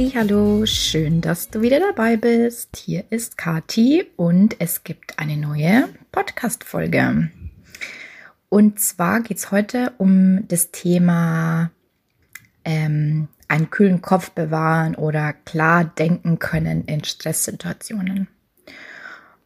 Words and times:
Hallo, 0.00 0.64
schön, 0.64 1.20
dass 1.20 1.50
du 1.50 1.60
wieder 1.60 1.80
dabei 1.80 2.16
bist. 2.16 2.76
Hier 2.76 3.02
ist 3.10 3.36
Kati 3.36 4.06
und 4.14 4.54
es 4.60 4.84
gibt 4.84 5.18
eine 5.18 5.36
neue 5.36 5.88
Podcast 6.12 6.62
Folge. 6.62 7.30
Und 8.48 8.78
zwar 8.78 9.22
geht 9.22 9.38
es 9.38 9.50
heute 9.50 9.92
um 9.98 10.46
das 10.46 10.70
Thema 10.70 11.72
ähm, 12.64 13.26
einen 13.48 13.70
kühlen 13.70 14.00
Kopf 14.00 14.30
bewahren 14.30 14.94
oder 14.94 15.32
klar 15.32 15.84
denken 15.84 16.38
können 16.38 16.84
in 16.84 17.02
Stresssituationen. 17.02 18.28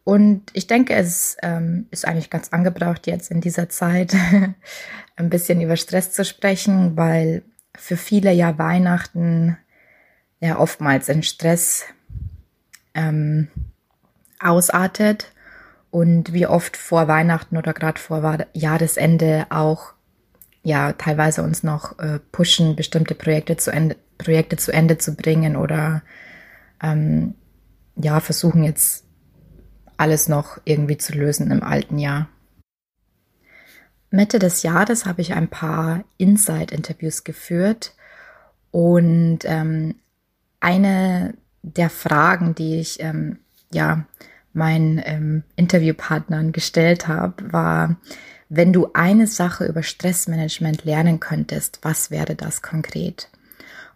Und 0.04 0.50
ich 0.52 0.66
denke, 0.66 0.92
es 0.92 1.38
ähm, 1.42 1.86
ist 1.90 2.06
eigentlich 2.06 2.28
ganz 2.28 2.50
angebracht, 2.50 3.06
jetzt 3.06 3.30
in 3.30 3.40
dieser 3.40 3.70
Zeit 3.70 4.14
ein 5.16 5.30
bisschen 5.30 5.62
über 5.62 5.78
Stress 5.78 6.12
zu 6.12 6.26
sprechen, 6.26 6.94
weil 6.94 7.42
für 7.74 7.96
viele 7.96 8.32
ja 8.32 8.58
Weihnachten 8.58 9.56
ja 10.42 10.58
oftmals 10.58 11.08
in 11.08 11.22
Stress 11.22 11.84
ähm, 12.94 13.48
ausartet 14.40 15.32
und 15.90 16.32
wie 16.32 16.46
oft 16.46 16.76
vor 16.76 17.06
Weihnachten 17.06 17.56
oder 17.56 17.72
gerade 17.72 18.00
vor 18.00 18.38
Jahresende 18.52 19.46
auch 19.50 19.94
ja 20.64 20.92
teilweise 20.94 21.42
uns 21.42 21.62
noch 21.62 21.98
äh, 22.00 22.18
pushen, 22.32 22.74
bestimmte 22.74 23.14
Projekte 23.14 23.56
zu 23.56 23.70
Ende, 23.70 23.96
Projekte 24.18 24.56
zu 24.56 24.72
Ende 24.72 24.98
zu 24.98 25.14
bringen 25.14 25.56
oder 25.56 26.02
ähm, 26.82 27.34
ja 27.94 28.18
versuchen 28.18 28.64
jetzt 28.64 29.04
alles 29.96 30.28
noch 30.28 30.60
irgendwie 30.64 30.96
zu 30.96 31.12
lösen 31.12 31.52
im 31.52 31.62
alten 31.62 31.98
Jahr. 32.00 32.28
Mitte 34.10 34.40
des 34.40 34.64
Jahres 34.64 35.06
habe 35.06 35.20
ich 35.22 35.34
ein 35.34 35.48
paar 35.48 36.04
Inside-Interviews 36.18 37.22
geführt 37.22 37.94
und 38.72 39.40
ähm, 39.44 39.94
eine 40.62 41.34
der 41.62 41.90
Fragen, 41.90 42.54
die 42.54 42.80
ich 42.80 43.00
ähm, 43.00 43.38
ja 43.72 44.04
meinen 44.52 45.00
ähm, 45.04 45.42
Interviewpartnern 45.56 46.52
gestellt 46.52 47.08
habe, 47.08 47.52
war, 47.52 47.96
wenn 48.48 48.72
du 48.72 48.90
eine 48.92 49.26
Sache 49.26 49.64
über 49.64 49.82
Stressmanagement 49.82 50.84
lernen 50.84 51.20
könntest, 51.20 51.78
was 51.82 52.10
wäre 52.10 52.34
das 52.34 52.62
konkret? 52.62 53.28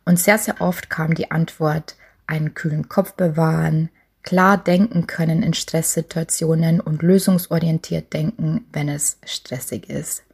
Und 0.04 0.18
sehr, 0.18 0.38
sehr 0.38 0.60
oft 0.60 0.88
kam 0.88 1.14
die 1.14 1.30
Antwort, 1.30 1.96
einen 2.26 2.54
kühlen 2.54 2.88
Kopf 2.88 3.12
bewahren, 3.12 3.90
klar 4.22 4.56
denken 4.56 5.06
können 5.06 5.42
in 5.42 5.54
Stresssituationen 5.54 6.80
und 6.80 7.02
lösungsorientiert 7.02 8.12
denken, 8.12 8.64
wenn 8.72 8.88
es 8.88 9.18
stressig 9.24 9.88
ist. 9.88 10.24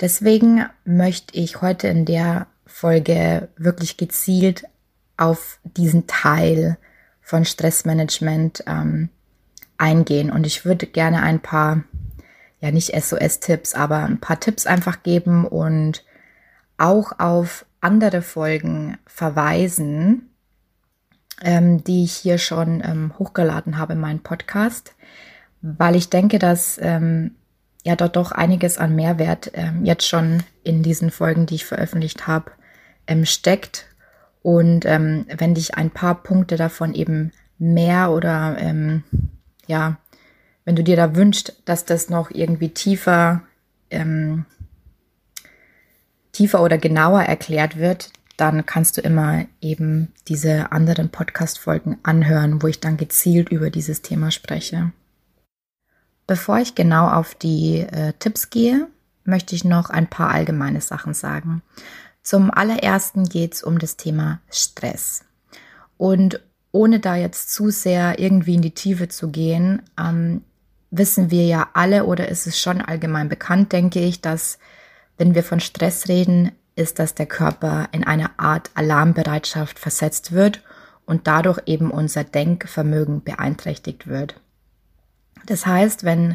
Deswegen 0.00 0.64
möchte 0.84 1.38
ich 1.38 1.60
heute 1.60 1.88
in 1.88 2.04
der 2.04 2.46
Folge 2.66 3.48
wirklich 3.56 3.96
gezielt 3.96 4.64
auf 5.16 5.58
diesen 5.64 6.06
Teil 6.06 6.78
von 7.20 7.44
Stressmanagement 7.44 8.64
ähm, 8.66 9.08
eingehen. 9.78 10.30
Und 10.30 10.46
ich 10.46 10.64
würde 10.64 10.86
gerne 10.86 11.22
ein 11.22 11.40
paar, 11.40 11.82
ja 12.60 12.70
nicht 12.70 12.94
SOS-Tipps, 12.94 13.74
aber 13.74 14.04
ein 14.04 14.20
paar 14.20 14.40
Tipps 14.40 14.66
einfach 14.66 15.02
geben 15.02 15.46
und 15.46 16.04
auch 16.78 17.18
auf 17.18 17.66
andere 17.80 18.22
Folgen 18.22 18.98
verweisen, 19.06 20.30
ähm, 21.42 21.84
die 21.84 22.04
ich 22.04 22.12
hier 22.12 22.38
schon 22.38 22.82
ähm, 22.84 23.12
hochgeladen 23.18 23.78
habe 23.78 23.94
in 23.94 24.00
meinen 24.00 24.22
Podcast, 24.22 24.94
weil 25.62 25.96
ich 25.96 26.10
denke, 26.10 26.38
dass 26.38 26.78
ähm, 26.80 27.34
ja 27.84 27.96
dort 27.96 28.16
doch 28.16 28.32
einiges 28.32 28.78
an 28.78 28.94
Mehrwert 28.94 29.50
ähm, 29.54 29.84
jetzt 29.84 30.06
schon 30.06 30.42
in 30.62 30.82
diesen 30.82 31.10
Folgen, 31.10 31.46
die 31.46 31.56
ich 31.56 31.64
veröffentlicht 31.64 32.26
habe, 32.26 32.50
ähm, 33.06 33.24
steckt 33.24 33.86
und 34.46 34.86
ähm, 34.86 35.26
wenn 35.36 35.54
dich 35.54 35.74
ein 35.74 35.90
paar 35.90 36.22
Punkte 36.22 36.54
davon 36.54 36.94
eben 36.94 37.32
mehr 37.58 38.12
oder 38.12 38.56
ähm, 38.60 39.02
ja, 39.66 39.96
wenn 40.64 40.76
du 40.76 40.84
dir 40.84 40.94
da 40.94 41.16
wünschst, 41.16 41.60
dass 41.64 41.84
das 41.84 42.10
noch 42.10 42.30
irgendwie 42.30 42.68
tiefer, 42.68 43.42
ähm, 43.90 44.44
tiefer 46.30 46.62
oder 46.62 46.78
genauer 46.78 47.22
erklärt 47.22 47.76
wird, 47.76 48.12
dann 48.36 48.64
kannst 48.64 48.96
du 48.96 49.00
immer 49.00 49.46
eben 49.60 50.12
diese 50.28 50.70
anderen 50.70 51.08
Podcast-Folgen 51.08 51.98
anhören, 52.04 52.62
wo 52.62 52.68
ich 52.68 52.78
dann 52.78 52.96
gezielt 52.96 53.48
über 53.48 53.70
dieses 53.70 54.00
Thema 54.00 54.30
spreche. 54.30 54.92
Bevor 56.28 56.58
ich 56.58 56.76
genau 56.76 57.08
auf 57.08 57.34
die 57.34 57.80
äh, 57.80 58.12
Tipps 58.20 58.50
gehe, 58.50 58.86
möchte 59.24 59.56
ich 59.56 59.64
noch 59.64 59.90
ein 59.90 60.06
paar 60.06 60.30
allgemeine 60.30 60.80
Sachen 60.80 61.14
sagen. 61.14 61.62
Zum 62.26 62.50
allerersten 62.50 63.28
geht 63.28 63.54
es 63.54 63.62
um 63.62 63.78
das 63.78 63.96
Thema 63.96 64.40
Stress. 64.50 65.24
Und 65.96 66.40
ohne 66.72 66.98
da 66.98 67.14
jetzt 67.14 67.54
zu 67.54 67.70
sehr 67.70 68.18
irgendwie 68.18 68.56
in 68.56 68.62
die 68.62 68.74
Tiefe 68.74 69.06
zu 69.06 69.28
gehen, 69.28 69.82
ähm, 69.96 70.42
wissen 70.90 71.30
wir 71.30 71.44
ja 71.44 71.68
alle 71.74 72.04
oder 72.04 72.28
ist 72.28 72.48
es 72.48 72.60
schon 72.60 72.80
allgemein 72.80 73.28
bekannt, 73.28 73.70
denke 73.70 74.00
ich, 74.00 74.22
dass 74.22 74.58
wenn 75.16 75.36
wir 75.36 75.44
von 75.44 75.60
Stress 75.60 76.08
reden, 76.08 76.50
ist, 76.74 76.98
dass 76.98 77.14
der 77.14 77.26
Körper 77.26 77.90
in 77.92 78.02
eine 78.02 78.36
Art 78.40 78.72
Alarmbereitschaft 78.74 79.78
versetzt 79.78 80.32
wird 80.32 80.64
und 81.04 81.28
dadurch 81.28 81.60
eben 81.66 81.92
unser 81.92 82.24
Denkvermögen 82.24 83.22
beeinträchtigt 83.22 84.08
wird. 84.08 84.40
Das 85.46 85.64
heißt, 85.64 86.02
wenn 86.02 86.34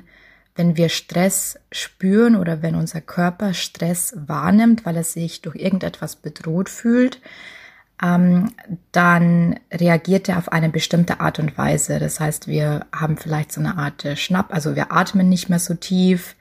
wenn 0.56 0.78
wir 0.78 0.90
Stress 0.90 1.60
spüren 1.72 2.36
oder 2.36 2.62
wenn 2.62 2.76
unser 2.76 3.02
Körper 3.02 3.54
Stress 3.54 4.14
wahrnimmt, 4.16 4.86
weil 4.86 4.98
er 4.98 5.04
sich 5.04 5.42
durch 5.42 5.56
irgendetwas 5.56 6.18
bedroht 6.18 6.70
fühlt, 6.70 7.22
ähm, 8.04 8.54
dann 8.92 9.60
reagiert 9.72 10.28
er 10.28 10.38
auf 10.38 10.52
eine 10.52 10.70
bestimmte 10.70 11.20
Art 11.20 11.40
und 11.40 11.58
Weise. 11.58 12.00
Das 12.00 12.20
heißt, 12.20 12.48
wir 12.48 12.86
haben 12.94 13.18
vielleicht 13.18 13.52
so 13.52 13.62
eine 13.62 13.78
Art 13.78 14.06
Schnapp, 14.18 14.54
also 14.54 14.76
wir 14.76 14.92
atmen 14.92 15.30
nicht 15.30 15.50
mehr 15.50 15.60
so 15.60 15.74
tief 15.74 16.36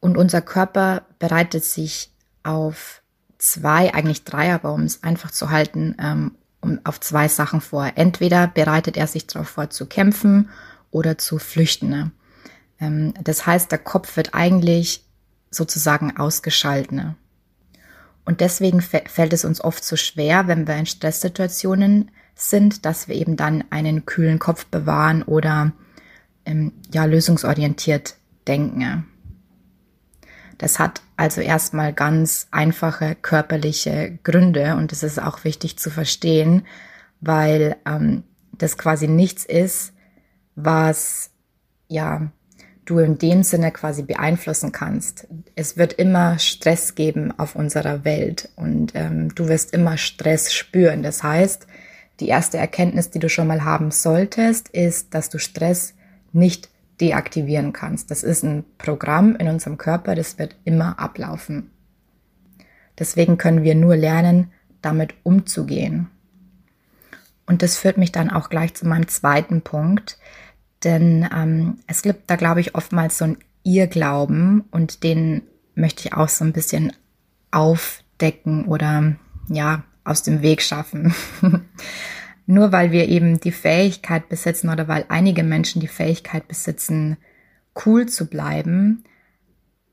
und 0.00 0.16
unser 0.16 0.40
Körper 0.42 1.02
bereitet 1.18 1.64
sich 1.64 2.12
auf 2.42 3.02
zwei, 3.38 3.94
eigentlich 3.94 4.24
drei, 4.24 4.52
aber 4.52 4.72
um 4.72 4.82
es 4.82 5.02
einfach 5.02 5.30
zu 5.30 5.50
halten, 5.50 5.96
ähm, 6.00 6.32
um, 6.60 6.80
auf 6.84 7.00
zwei 7.00 7.28
Sachen 7.28 7.60
vor. 7.60 7.92
Entweder 7.94 8.46
bereitet 8.46 8.96
er 8.96 9.06
sich 9.06 9.26
darauf 9.26 9.48
vor 9.48 9.70
zu 9.70 9.86
kämpfen 9.86 10.50
oder 10.90 11.18
zu 11.18 11.38
flüchten. 11.38 12.12
Ähm, 12.80 13.14
das 13.22 13.46
heißt, 13.46 13.70
der 13.70 13.78
Kopf 13.78 14.16
wird 14.16 14.34
eigentlich 14.34 15.04
sozusagen 15.50 16.16
ausgeschaltet. 16.16 16.92
Ne? 16.92 17.16
Und 18.24 18.40
deswegen 18.40 18.80
fällt 18.80 19.32
es 19.32 19.44
uns 19.44 19.62
oft 19.62 19.82
so 19.84 19.96
schwer, 19.96 20.48
wenn 20.48 20.66
wir 20.66 20.76
in 20.76 20.86
Stresssituationen 20.86 22.10
sind, 22.34 22.84
dass 22.84 23.08
wir 23.08 23.16
eben 23.16 23.36
dann 23.36 23.64
einen 23.70 24.06
kühlen 24.06 24.38
Kopf 24.38 24.66
bewahren 24.66 25.22
oder 25.22 25.72
ähm, 26.44 26.72
ja 26.92 27.04
lösungsorientiert 27.04 28.16
denken. 28.46 29.06
Das 30.58 30.78
hat 30.78 31.02
also 31.16 31.40
erstmal 31.40 31.92
ganz 31.92 32.48
einfache 32.50 33.14
körperliche 33.14 34.18
Gründe 34.24 34.76
und 34.76 34.92
es 34.92 35.02
ist 35.02 35.20
auch 35.22 35.44
wichtig 35.44 35.78
zu 35.78 35.90
verstehen, 35.90 36.66
weil 37.20 37.76
ähm, 37.86 38.24
das 38.52 38.76
quasi 38.76 39.08
nichts 39.08 39.44
ist, 39.44 39.92
was 40.54 41.30
ja 41.86 42.30
du 42.88 42.98
in 42.98 43.18
dem 43.18 43.42
Sinne 43.42 43.70
quasi 43.70 44.02
beeinflussen 44.02 44.72
kannst. 44.72 45.26
Es 45.54 45.76
wird 45.76 45.92
immer 45.92 46.38
Stress 46.38 46.94
geben 46.94 47.38
auf 47.38 47.54
unserer 47.54 48.04
Welt 48.04 48.48
und 48.56 48.92
ähm, 48.94 49.34
du 49.34 49.48
wirst 49.48 49.74
immer 49.74 49.98
Stress 49.98 50.54
spüren. 50.54 51.02
Das 51.02 51.22
heißt, 51.22 51.66
die 52.20 52.28
erste 52.28 52.56
Erkenntnis, 52.56 53.10
die 53.10 53.18
du 53.18 53.28
schon 53.28 53.46
mal 53.46 53.64
haben 53.64 53.90
solltest, 53.90 54.70
ist, 54.70 55.14
dass 55.14 55.28
du 55.28 55.38
Stress 55.38 55.94
nicht 56.32 56.70
deaktivieren 57.00 57.72
kannst. 57.72 58.10
Das 58.10 58.22
ist 58.22 58.42
ein 58.42 58.64
Programm 58.78 59.36
in 59.36 59.48
unserem 59.48 59.76
Körper, 59.76 60.14
das 60.14 60.38
wird 60.38 60.56
immer 60.64 60.98
ablaufen. 60.98 61.70
Deswegen 62.98 63.36
können 63.36 63.62
wir 63.62 63.74
nur 63.74 63.96
lernen, 63.96 64.50
damit 64.80 65.14
umzugehen. 65.22 66.08
Und 67.46 67.62
das 67.62 67.76
führt 67.76 67.98
mich 67.98 68.12
dann 68.12 68.30
auch 68.30 68.48
gleich 68.50 68.74
zu 68.74 68.86
meinem 68.86 69.08
zweiten 69.08 69.62
Punkt, 69.62 70.18
denn 70.84 71.28
ähm, 71.34 71.78
es 71.86 72.02
gibt 72.02 72.30
da, 72.30 72.36
glaube 72.36 72.60
ich, 72.60 72.74
oftmals 72.74 73.18
so 73.18 73.24
ein 73.24 73.38
Irrglauben 73.62 74.64
und 74.70 75.02
den 75.02 75.42
möchte 75.74 76.06
ich 76.06 76.12
auch 76.14 76.28
so 76.28 76.44
ein 76.44 76.52
bisschen 76.52 76.92
aufdecken 77.50 78.66
oder 78.66 79.16
ja, 79.48 79.84
aus 80.04 80.22
dem 80.22 80.42
Weg 80.42 80.62
schaffen. 80.62 81.14
nur 82.46 82.72
weil 82.72 82.92
wir 82.92 83.08
eben 83.08 83.38
die 83.40 83.52
Fähigkeit 83.52 84.28
besitzen 84.28 84.70
oder 84.70 84.88
weil 84.88 85.04
einige 85.08 85.42
Menschen 85.42 85.80
die 85.80 85.86
Fähigkeit 85.86 86.48
besitzen, 86.48 87.18
cool 87.84 88.06
zu 88.06 88.26
bleiben, 88.26 89.04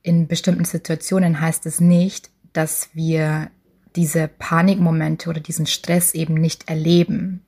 in 0.01 0.27
bestimmten 0.27 0.65
Situationen 0.65 1.41
heißt 1.41 1.65
es 1.65 1.81
nicht, 1.81 2.29
dass 2.53 2.89
wir 2.93 3.49
diese 3.95 4.27
Panikmomente 4.27 5.29
oder 5.29 5.39
diesen 5.39 5.65
Stress 5.65 6.13
eben 6.13 6.35
nicht 6.35 6.69
erleben. 6.69 7.44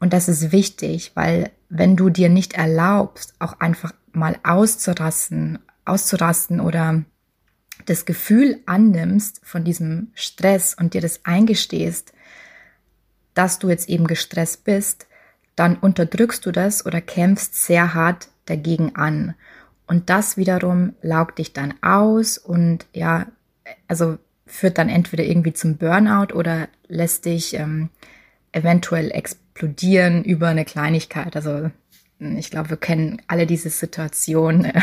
Und 0.00 0.12
das 0.12 0.28
ist 0.28 0.52
wichtig, 0.52 1.12
weil 1.14 1.50
wenn 1.68 1.96
du 1.96 2.08
dir 2.10 2.28
nicht 2.28 2.54
erlaubst, 2.54 3.34
auch 3.38 3.60
einfach 3.60 3.92
mal 4.12 4.36
auszurasten, 4.42 5.58
auszurasten 5.84 6.60
oder 6.60 7.04
das 7.86 8.04
Gefühl 8.04 8.60
annimmst 8.66 9.40
von 9.44 9.64
diesem 9.64 10.08
Stress 10.14 10.74
und 10.74 10.94
dir 10.94 11.00
das 11.00 11.24
eingestehst, 11.24 12.12
dass 13.34 13.58
du 13.58 13.68
jetzt 13.68 13.88
eben 13.88 14.06
gestresst 14.06 14.64
bist, 14.64 15.06
dann 15.56 15.76
unterdrückst 15.76 16.44
du 16.46 16.52
das 16.52 16.86
oder 16.86 17.00
kämpfst 17.00 17.54
sehr 17.54 17.94
hart 17.94 18.28
dagegen 18.46 18.96
an. 18.96 19.34
Und 19.86 20.10
das 20.10 20.36
wiederum 20.36 20.94
laugt 21.02 21.38
dich 21.38 21.52
dann 21.52 21.74
aus 21.82 22.38
und 22.38 22.86
ja, 22.92 23.26
also 23.86 24.18
führt 24.46 24.78
dann 24.78 24.88
entweder 24.88 25.24
irgendwie 25.24 25.52
zum 25.52 25.76
Burnout 25.76 26.34
oder 26.34 26.68
lässt 26.88 27.24
dich 27.24 27.54
ähm, 27.54 27.90
eventuell 28.52 29.10
explodieren 29.10 29.47
über 29.62 30.48
eine 30.48 30.64
Kleinigkeit. 30.64 31.36
Also 31.36 31.70
ich 32.18 32.50
glaube, 32.50 32.70
wir 32.70 32.76
kennen 32.76 33.22
alle 33.26 33.46
diese 33.46 33.70
Situation 33.70 34.64
äh, 34.64 34.80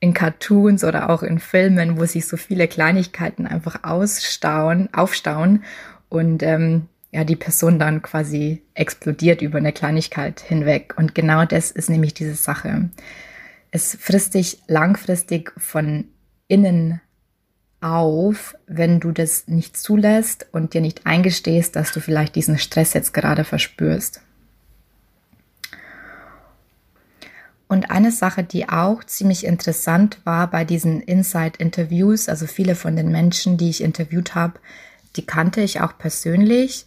in 0.00 0.14
Cartoons 0.14 0.84
oder 0.84 1.10
auch 1.10 1.22
in 1.22 1.38
Filmen, 1.38 1.98
wo 1.98 2.04
sich 2.04 2.26
so 2.26 2.36
viele 2.36 2.68
Kleinigkeiten 2.68 3.46
einfach 3.46 3.84
ausstauen, 3.84 4.88
aufstauen 4.92 5.64
und 6.08 6.42
ähm, 6.42 6.86
ja, 7.12 7.24
die 7.24 7.36
Person 7.36 7.78
dann 7.78 8.02
quasi 8.02 8.62
explodiert 8.74 9.42
über 9.42 9.58
eine 9.58 9.72
Kleinigkeit 9.72 10.40
hinweg. 10.40 10.94
Und 10.96 11.14
genau 11.14 11.44
das 11.44 11.70
ist 11.70 11.90
nämlich 11.90 12.14
diese 12.14 12.34
Sache. 12.34 12.90
Es 13.72 13.96
frisst 14.00 14.34
dich 14.34 14.58
langfristig 14.68 15.52
von 15.56 16.04
innen 16.46 17.00
auf, 17.80 18.54
wenn 18.66 19.00
du 19.00 19.12
das 19.12 19.48
nicht 19.48 19.76
zulässt 19.76 20.46
und 20.52 20.74
dir 20.74 20.80
nicht 20.80 21.06
eingestehst, 21.06 21.76
dass 21.76 21.92
du 21.92 22.00
vielleicht 22.00 22.34
diesen 22.34 22.58
Stress 22.58 22.92
jetzt 22.92 23.14
gerade 23.14 23.44
verspürst. 23.44 24.20
Und 27.68 27.90
eine 27.90 28.10
Sache, 28.10 28.42
die 28.42 28.68
auch 28.68 29.04
ziemlich 29.04 29.46
interessant 29.46 30.18
war 30.24 30.50
bei 30.50 30.64
diesen 30.64 31.00
Inside-Interviews, 31.00 32.28
also 32.28 32.46
viele 32.46 32.74
von 32.74 32.96
den 32.96 33.12
Menschen, 33.12 33.58
die 33.58 33.70
ich 33.70 33.80
interviewt 33.80 34.34
habe, 34.34 34.58
die 35.16 35.24
kannte 35.24 35.60
ich 35.60 35.80
auch 35.80 35.96
persönlich 35.96 36.86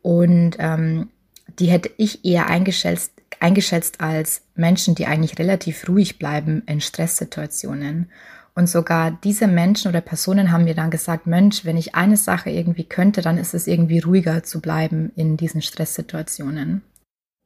und 0.00 0.56
ähm, 0.58 1.10
die 1.58 1.66
hätte 1.66 1.90
ich 1.98 2.24
eher 2.24 2.46
eingeschätzt, 2.46 3.12
eingeschätzt 3.38 4.00
als 4.00 4.40
Menschen, 4.54 4.94
die 4.94 5.06
eigentlich 5.06 5.38
relativ 5.38 5.88
ruhig 5.88 6.18
bleiben 6.18 6.62
in 6.66 6.80
Stresssituationen. 6.80 8.10
Und 8.56 8.68
sogar 8.68 9.10
diese 9.10 9.48
Menschen 9.48 9.88
oder 9.88 10.00
Personen 10.00 10.52
haben 10.52 10.64
mir 10.64 10.76
dann 10.76 10.90
gesagt, 10.90 11.26
Mensch, 11.26 11.64
wenn 11.64 11.76
ich 11.76 11.96
eine 11.96 12.16
Sache 12.16 12.50
irgendwie 12.50 12.84
könnte, 12.84 13.20
dann 13.20 13.36
ist 13.36 13.52
es 13.52 13.66
irgendwie 13.66 13.98
ruhiger 13.98 14.44
zu 14.44 14.60
bleiben 14.60 15.10
in 15.16 15.36
diesen 15.36 15.60
Stresssituationen. 15.60 16.82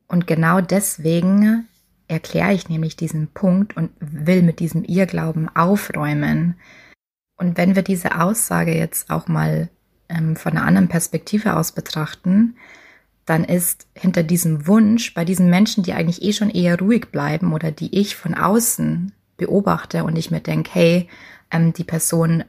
Und 0.07 0.27
genau 0.27 0.61
deswegen 0.61 1.67
erkläre 2.09 2.53
ich 2.53 2.69
nämlich 2.69 2.97
diesen 2.97 3.29
Punkt 3.29 3.77
und 3.77 3.91
will 4.01 4.43
mit 4.43 4.61
diesem 4.61 4.85
Irrglauben 4.85 5.49
aufräumen. 5.55 6.57
Und 7.37 7.57
wenn 7.57 7.75
wir 7.75 7.83
diese 7.83 8.21
Aussage 8.21 8.77
jetzt 8.77 9.11
auch 9.11 9.29
mal 9.29 9.71
ähm, 10.09 10.37
von 10.37 10.53
einer 10.53 10.67
anderen 10.67 10.89
Perspektive 10.89 11.57
aus 11.57 11.73
betrachten, 11.73 12.57
dann 13.25 13.45
ist 13.45 13.87
hinter 13.95 14.23
diesem 14.23 14.67
Wunsch 14.67 15.13
bei 15.15 15.25
diesen 15.25 15.51
Menschen, 15.51 15.85
die 15.85 15.93
eigentlich 15.93 16.23
eh 16.23 16.33
schon 16.33 16.51
eher 16.51 16.79
ruhig 16.79 17.09
bleiben 17.13 17.53
oder 17.53 17.71
die 17.71 17.99
ich 17.99 18.17
von 18.17 18.35
außen 18.35 19.13
beobachte 19.39 20.05
und 20.05 20.17
ich 20.17 20.31
mir 20.31 20.41
denke, 20.41 20.71
hey, 20.75 21.09
ähm, 21.51 21.73
die 21.73 21.85
Person 21.85 22.45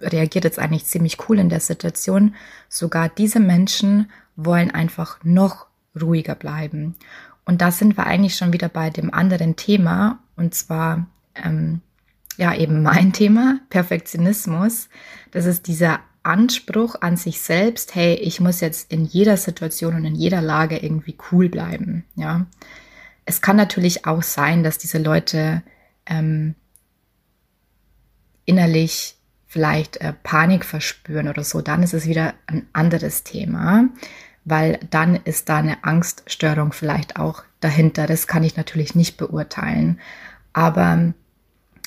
reagiert 0.00 0.44
jetzt 0.44 0.58
eigentlich 0.58 0.86
ziemlich 0.86 1.28
cool 1.28 1.38
in 1.38 1.50
der 1.50 1.60
Situation, 1.60 2.34
sogar 2.68 3.10
diese 3.10 3.40
Menschen 3.40 4.10
wollen 4.36 4.70
einfach 4.70 5.18
noch 5.24 5.66
ruhiger 6.00 6.34
bleiben. 6.34 6.94
Und 7.44 7.60
da 7.60 7.70
sind 7.70 7.96
wir 7.96 8.06
eigentlich 8.06 8.36
schon 8.36 8.52
wieder 8.52 8.68
bei 8.68 8.90
dem 8.90 9.12
anderen 9.12 9.56
Thema, 9.56 10.20
und 10.36 10.54
zwar 10.54 11.06
ähm, 11.34 11.80
ja 12.36 12.54
eben 12.54 12.82
mein 12.82 13.12
Thema, 13.12 13.60
Perfektionismus. 13.68 14.88
Das 15.32 15.44
ist 15.44 15.66
dieser 15.66 16.00
Anspruch 16.22 16.96
an 17.00 17.16
sich 17.16 17.40
selbst, 17.40 17.94
hey, 17.94 18.14
ich 18.14 18.40
muss 18.40 18.60
jetzt 18.60 18.92
in 18.92 19.04
jeder 19.04 19.36
Situation 19.36 19.94
und 19.94 20.04
in 20.04 20.14
jeder 20.14 20.42
Lage 20.42 20.78
irgendwie 20.78 21.16
cool 21.32 21.48
bleiben. 21.48 22.04
Ja, 22.14 22.46
es 23.24 23.40
kann 23.40 23.56
natürlich 23.56 24.06
auch 24.06 24.22
sein, 24.22 24.62
dass 24.62 24.78
diese 24.78 24.98
Leute 24.98 25.62
ähm, 26.08 26.54
innerlich 28.44 29.16
vielleicht 29.46 29.98
äh, 29.98 30.12
Panik 30.12 30.64
verspüren 30.64 31.28
oder 31.28 31.44
so. 31.44 31.60
Dann 31.62 31.82
ist 31.82 31.94
es 31.94 32.06
wieder 32.06 32.34
ein 32.46 32.66
anderes 32.72 33.24
Thema, 33.24 33.88
weil 34.44 34.78
dann 34.90 35.16
ist 35.16 35.48
da 35.48 35.58
eine 35.58 35.84
Angststörung 35.84 36.72
vielleicht 36.72 37.16
auch 37.16 37.42
dahinter. 37.60 38.06
Das 38.06 38.26
kann 38.26 38.44
ich 38.44 38.56
natürlich 38.56 38.94
nicht 38.94 39.16
beurteilen. 39.16 40.00
Aber 40.52 41.14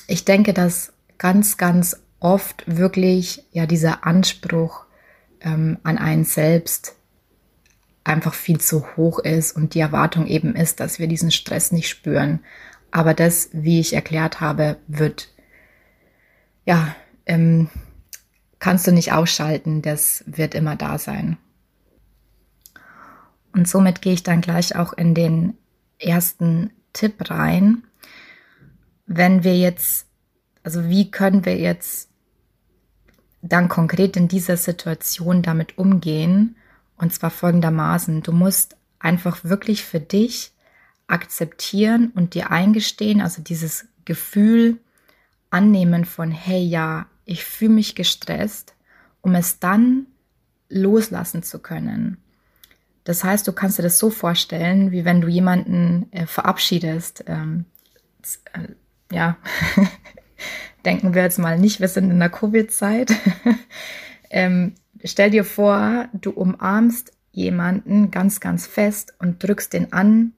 ich 0.06 0.24
denke, 0.24 0.52
dass 0.52 0.92
ganz, 1.18 1.56
ganz 1.56 2.00
oft 2.20 2.64
wirklich 2.66 3.44
ja 3.52 3.66
dieser 3.66 4.06
Anspruch 4.06 4.84
ähm, 5.40 5.78
an 5.82 5.98
einen 5.98 6.24
selbst 6.24 6.94
einfach 8.04 8.34
viel 8.34 8.60
zu 8.60 8.96
hoch 8.96 9.18
ist 9.20 9.56
und 9.56 9.74
die 9.74 9.80
Erwartung 9.80 10.26
eben 10.26 10.56
ist, 10.56 10.80
dass 10.80 10.98
wir 10.98 11.06
diesen 11.06 11.30
Stress 11.30 11.72
nicht 11.72 11.88
spüren. 11.88 12.40
Aber 12.92 13.14
das, 13.14 13.48
wie 13.52 13.80
ich 13.80 13.94
erklärt 13.94 14.40
habe, 14.40 14.76
wird, 14.86 15.32
ja, 16.64 16.94
ähm, 17.26 17.68
kannst 18.60 18.86
du 18.86 18.92
nicht 18.92 19.12
ausschalten, 19.12 19.82
das 19.82 20.22
wird 20.26 20.54
immer 20.54 20.76
da 20.76 20.98
sein. 20.98 21.36
Und 23.52 23.66
somit 23.66 24.00
gehe 24.02 24.12
ich 24.12 24.22
dann 24.22 24.40
gleich 24.40 24.76
auch 24.76 24.92
in 24.92 25.14
den 25.14 25.54
ersten 25.98 26.70
Tipp 26.92 27.30
rein. 27.30 27.82
Wenn 29.06 29.42
wir 29.42 29.56
jetzt, 29.56 30.06
also 30.62 30.88
wie 30.88 31.10
können 31.10 31.44
wir 31.44 31.56
jetzt 31.56 32.12
dann 33.42 33.68
konkret 33.68 34.16
in 34.16 34.28
dieser 34.28 34.56
Situation 34.56 35.42
damit 35.42 35.76
umgehen. 35.76 36.56
Und 36.96 37.12
zwar 37.12 37.30
folgendermaßen, 37.30 38.22
du 38.22 38.32
musst 38.32 38.76
einfach 39.00 39.42
wirklich 39.42 39.84
für 39.84 40.00
dich 40.00 40.51
akzeptieren 41.12 42.10
und 42.14 42.34
dir 42.34 42.50
eingestehen, 42.50 43.20
also 43.20 43.42
dieses 43.42 43.86
Gefühl 44.04 44.78
annehmen 45.50 46.04
von, 46.04 46.30
hey 46.30 46.64
ja, 46.64 47.06
ich 47.24 47.44
fühle 47.44 47.74
mich 47.74 47.94
gestresst, 47.94 48.74
um 49.20 49.34
es 49.34 49.58
dann 49.58 50.06
loslassen 50.68 51.42
zu 51.42 51.58
können. 51.58 52.16
Das 53.04 53.24
heißt, 53.24 53.46
du 53.46 53.52
kannst 53.52 53.78
dir 53.78 53.82
das 53.82 53.98
so 53.98 54.10
vorstellen, 54.10 54.90
wie 54.90 55.04
wenn 55.04 55.20
du 55.20 55.28
jemanden 55.28 56.10
äh, 56.12 56.26
verabschiedest. 56.26 57.24
Ähm, 57.26 57.66
äh, 58.54 58.68
ja, 59.14 59.36
denken 60.84 61.14
wir 61.14 61.22
jetzt 61.22 61.38
mal 61.38 61.58
nicht, 61.58 61.80
wir 61.80 61.88
sind 61.88 62.10
in 62.10 62.18
der 62.20 62.30
Covid-Zeit. 62.30 63.12
ähm, 64.30 64.74
stell 65.04 65.30
dir 65.30 65.44
vor, 65.44 66.08
du 66.12 66.30
umarmst 66.30 67.12
jemanden 67.32 68.10
ganz, 68.10 68.40
ganz 68.40 68.66
fest 68.66 69.14
und 69.18 69.42
drückst 69.42 69.72
den 69.72 69.92
an, 69.92 70.32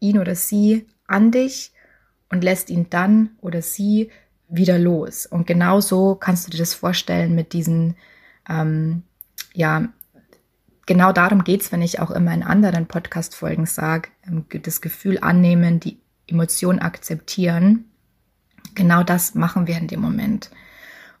ihn 0.00 0.18
oder 0.18 0.34
sie 0.34 0.86
an 1.06 1.30
dich 1.30 1.72
und 2.28 2.44
lässt 2.44 2.70
ihn 2.70 2.88
dann 2.90 3.30
oder 3.40 3.62
sie 3.62 4.10
wieder 4.48 4.78
los. 4.78 5.26
Und 5.26 5.46
genauso 5.46 6.14
kannst 6.14 6.46
du 6.46 6.50
dir 6.50 6.58
das 6.58 6.74
vorstellen 6.74 7.34
mit 7.34 7.52
diesen, 7.52 7.96
ähm, 8.48 9.02
ja, 9.54 9.88
genau 10.86 11.12
darum 11.12 11.44
geht's, 11.44 11.72
wenn 11.72 11.82
ich 11.82 12.00
auch 12.00 12.10
immer 12.10 12.34
in 12.34 12.42
anderen 12.42 12.86
Podcast-Folgen 12.86 13.66
sage, 13.66 14.10
ähm, 14.26 14.44
das 14.62 14.80
Gefühl 14.80 15.18
annehmen, 15.20 15.80
die 15.80 15.98
Emotion 16.26 16.78
akzeptieren 16.78 17.86
genau 18.74 19.02
das 19.02 19.34
machen 19.34 19.66
wir 19.66 19.76
in 19.76 19.88
dem 19.88 20.00
Moment. 20.00 20.50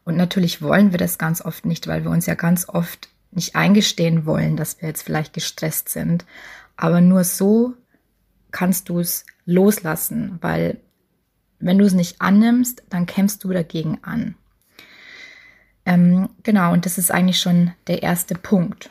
Und 0.04 0.16
natürlich 0.16 0.62
wollen 0.62 0.90
wir 0.90 0.98
das 0.98 1.18
ganz 1.18 1.40
oft 1.40 1.64
nicht, 1.64 1.86
weil 1.86 2.04
wir 2.04 2.10
uns 2.10 2.26
ja 2.26 2.34
ganz 2.34 2.68
oft 2.68 3.08
nicht 3.30 3.54
eingestehen 3.54 4.26
wollen, 4.26 4.56
dass 4.56 4.80
wir 4.80 4.88
jetzt 4.88 5.02
vielleicht 5.02 5.32
gestresst 5.32 5.88
sind. 5.88 6.24
Aber 6.76 7.00
nur 7.00 7.24
so 7.24 7.74
kannst 8.52 8.88
du 8.88 9.00
es 9.00 9.24
loslassen, 9.44 10.38
weil 10.40 10.80
wenn 11.58 11.78
du 11.78 11.84
es 11.84 11.94
nicht 11.94 12.20
annimmst, 12.20 12.82
dann 12.90 13.06
kämpfst 13.06 13.42
du 13.44 13.50
dagegen 13.50 13.98
an. 14.02 14.36
Ähm, 15.84 16.28
genau, 16.42 16.72
und 16.72 16.86
das 16.86 16.98
ist 16.98 17.10
eigentlich 17.10 17.40
schon 17.40 17.72
der 17.86 18.02
erste 18.02 18.34
Punkt. 18.34 18.90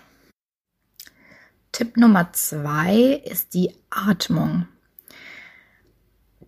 Tipp 1.72 1.96
Nummer 1.96 2.34
zwei 2.34 3.22
ist 3.25 3.53
die 3.53 3.74
Atmung. 3.89 4.68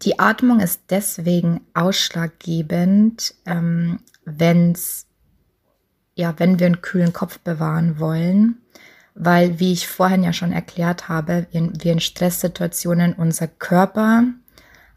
Die 0.01 0.19
Atmung 0.19 0.59
ist 0.59 0.81
deswegen 0.89 1.61
ausschlaggebend, 1.73 3.35
ähm, 3.45 3.99
wenn's, 4.25 5.07
ja, 6.15 6.37
wenn 6.39 6.59
wir 6.59 6.65
einen 6.65 6.81
kühlen 6.81 7.13
Kopf 7.13 7.39
bewahren 7.39 7.99
wollen, 7.99 8.57
weil, 9.15 9.59
wie 9.59 9.73
ich 9.73 9.87
vorhin 9.87 10.23
ja 10.23 10.33
schon 10.33 10.51
erklärt 10.51 11.09
habe, 11.09 11.47
wir 11.51 11.91
in 11.91 11.99
Stresssituationen 11.99 13.13
unser 13.13 13.47
Körper 13.47 14.25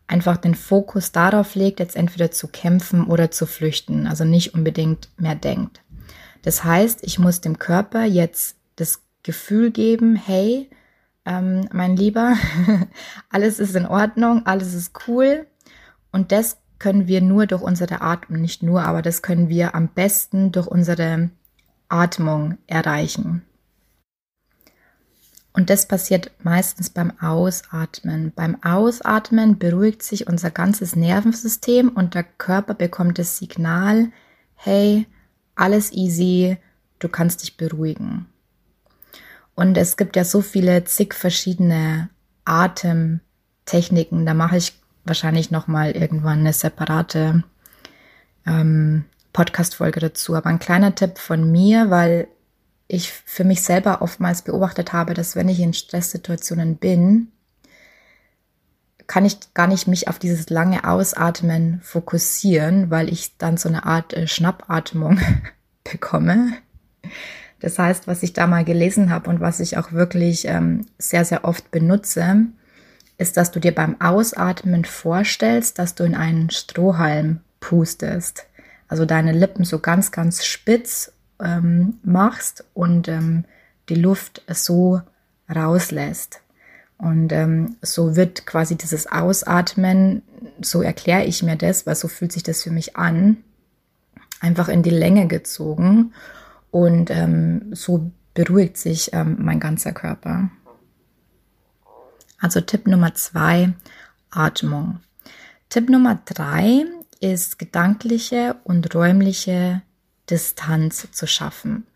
einfach 0.07 0.37
den 0.37 0.55
Fokus 0.55 1.13
darauf 1.13 1.55
legt, 1.55 1.81
jetzt 1.81 1.97
entweder 1.97 2.31
zu 2.31 2.49
kämpfen 2.49 3.07
oder 3.07 3.31
zu 3.31 3.47
flüchten, 3.47 4.07
also 4.07 4.25
nicht 4.25 4.55
unbedingt 4.55 5.09
mehr 5.19 5.35
denkt. 5.35 5.83
Das 6.43 6.65
heißt, 6.65 7.01
ich 7.03 7.19
muss 7.19 7.41
dem 7.41 7.59
Körper 7.59 8.05
jetzt 8.05 8.57
das 8.77 9.03
Gefühl 9.23 9.73
geben, 9.73 10.15
hey, 10.15 10.71
ähm, 11.25 11.69
mein 11.73 11.97
Lieber, 11.97 12.35
alles 13.31 13.59
ist 13.59 13.75
in 13.75 13.87
Ordnung, 13.87 14.47
alles 14.47 14.73
ist 14.73 14.93
cool 15.09 15.47
und 16.13 16.31
das 16.31 16.59
können 16.79 17.09
wir 17.09 17.21
nur 17.21 17.47
durch 17.47 17.63
unsere 17.63 18.01
Atmung, 18.01 18.41
nicht 18.41 18.63
nur, 18.63 18.85
aber 18.85 19.03
das 19.03 19.23
können 19.23 19.49
wir 19.49 19.75
am 19.75 19.89
besten 19.89 20.53
durch 20.53 20.67
unsere 20.67 21.31
Atmung 21.89 22.59
erreichen. 22.67 23.43
Und 25.57 25.71
das 25.71 25.89
passiert 25.89 26.31
meistens 26.43 26.91
beim 26.91 27.19
Ausatmen. 27.19 28.31
Beim 28.37 28.63
Ausatmen 28.63 29.59
beruhigt 29.59 30.03
sich 30.03 30.27
unser 30.27 30.51
ganzes 30.51 30.97
Nervensystem 30.97 31.89
und 31.89 32.13
der 32.15 32.25
Körper 32.25 32.75
bekommt 32.75 33.19
das 33.19 33.39
Signal, 33.39 34.13
hey, 34.55 35.07
alles 35.55 35.93
easy, 35.93 36.59
du 36.99 37.09
kannst 37.09 37.43
dich 37.43 37.57
beruhigen. 37.57 38.27
Und 39.55 39.79
es 39.79 39.97
gibt 39.97 40.15
ja 40.17 40.25
so 40.25 40.43
viele 40.43 40.85
zig 40.85 41.15
verschiedene 41.15 42.11
Atemtechniken. 42.45 44.27
Da 44.27 44.35
mache 44.35 44.59
ich 44.59 44.79
wahrscheinlich 45.07 45.51
noch 45.51 45.69
mal 45.69 45.93
irgendwann 45.93 46.41
eine 46.41 46.53
separate 46.53 47.45
ähm, 48.47 49.07
Podcast-Folge 49.33 50.01
dazu. 50.01 50.35
Aber 50.35 50.51
ein 50.51 50.59
kleiner 50.59 50.95
Tipp 50.95 51.17
von 51.17 51.51
mir, 51.51 51.89
weil 51.89 52.29
ich 52.89 53.13
für 53.13 53.45
mich 53.45 53.63
selber 53.63 54.03
oftmals 54.03 54.43
beobachtet 54.43 54.93
habe, 54.93 55.15
dass 55.15 55.37
wenn 55.37 55.49
ich 55.49 55.61
in 55.61 55.75
Stresssituationen 55.75 56.77
bin, 56.77 57.33
kann 59.07 59.25
ich 59.25 59.39
gar 59.55 59.67
nicht 59.67 59.87
mich 59.87 60.09
auf 60.09 60.19
dieses 60.19 60.51
lange 60.51 60.85
Ausatmen 60.85 61.81
fokussieren, 61.83 62.91
weil 62.91 63.09
ich 63.13 63.37
dann 63.39 63.57
so 63.57 63.69
eine 63.69 63.85
Art 63.85 64.13
äh, 64.15 64.27
Schnappatmung 64.27 65.21
bekomme. 65.85 66.53
Das 67.61 67.79
heißt, 67.79 68.07
was 68.07 68.23
ich 68.23 68.33
da 68.33 68.47
mal 68.47 68.65
gelesen 68.65 69.11
habe 69.11 69.31
und 69.31 69.41
was 69.41 69.61
ich 69.61 69.79
auch 69.79 69.93
wirklich 69.93 70.47
ähm, 70.47 70.87
sehr, 70.99 71.25
sehr 71.25 71.45
oft 71.45 71.71
benutze, 71.71 72.47
ist, 73.19 73.37
dass 73.37 73.51
du 73.51 73.61
dir 73.61 73.75
beim 73.75 74.01
Ausatmen 74.01 74.85
vorstellst, 74.85 75.79
dass 75.79 75.95
du 75.95 76.05
in 76.05 76.15
einen 76.15 76.51
Strohhalm 76.51 77.41
pustest. 77.61 78.47
Also 78.89 79.05
deine 79.05 79.33
Lippen 79.33 79.65
so 79.65 79.79
ganz, 79.79 80.13
ganz 80.13 80.45
spitz 80.45 81.13
ähm, 81.43 81.99
machst 82.03 82.65
und 82.75 83.09
ähm, 83.09 83.45
die 83.89 83.95
Luft 83.95 84.43
so 84.49 85.01
rauslässt. 85.55 86.41
Und 86.99 87.33
ähm, 87.33 87.77
so 87.83 88.17
wird 88.17 88.47
quasi 88.47 88.77
dieses 88.77 89.07
Ausatmen, 89.07 90.23
so 90.63 90.81
erkläre 90.83 91.25
ich 91.25 91.43
mir 91.43 91.57
das, 91.57 91.87
weil 91.87 91.95
so 91.95 92.09
fühlt 92.09 92.33
sich 92.33 92.43
das 92.43 92.63
für 92.63 92.71
mich 92.71 92.97
an, 92.97 93.39
einfach 94.41 94.69
in 94.69 94.83
die 94.83 94.91
Länge 94.91 95.27
gezogen 95.27 96.13
und 96.71 97.11
ähm, 97.11 97.75
so 97.75 98.11
beruhigt 98.35 98.79
sich 98.79 99.13
ähm, 99.13 99.37
mein 99.41 99.61
ganzer 99.61 99.93
Körper. 99.93 100.51
Also 102.39 102.61
Tipp 102.61 102.87
Nummer 102.87 103.15
zwei, 103.15 103.73
Atmung. 104.31 105.01
Tipp 105.69 105.89
Nummer 105.89 106.19
drei 106.25 106.85
ist 107.21 107.59
gedankliche 107.59 108.57
und 108.65 108.95
räumliche 108.95 109.83
Distanz 110.31 111.09
zu 111.13 111.27
schaffen. 111.27 111.87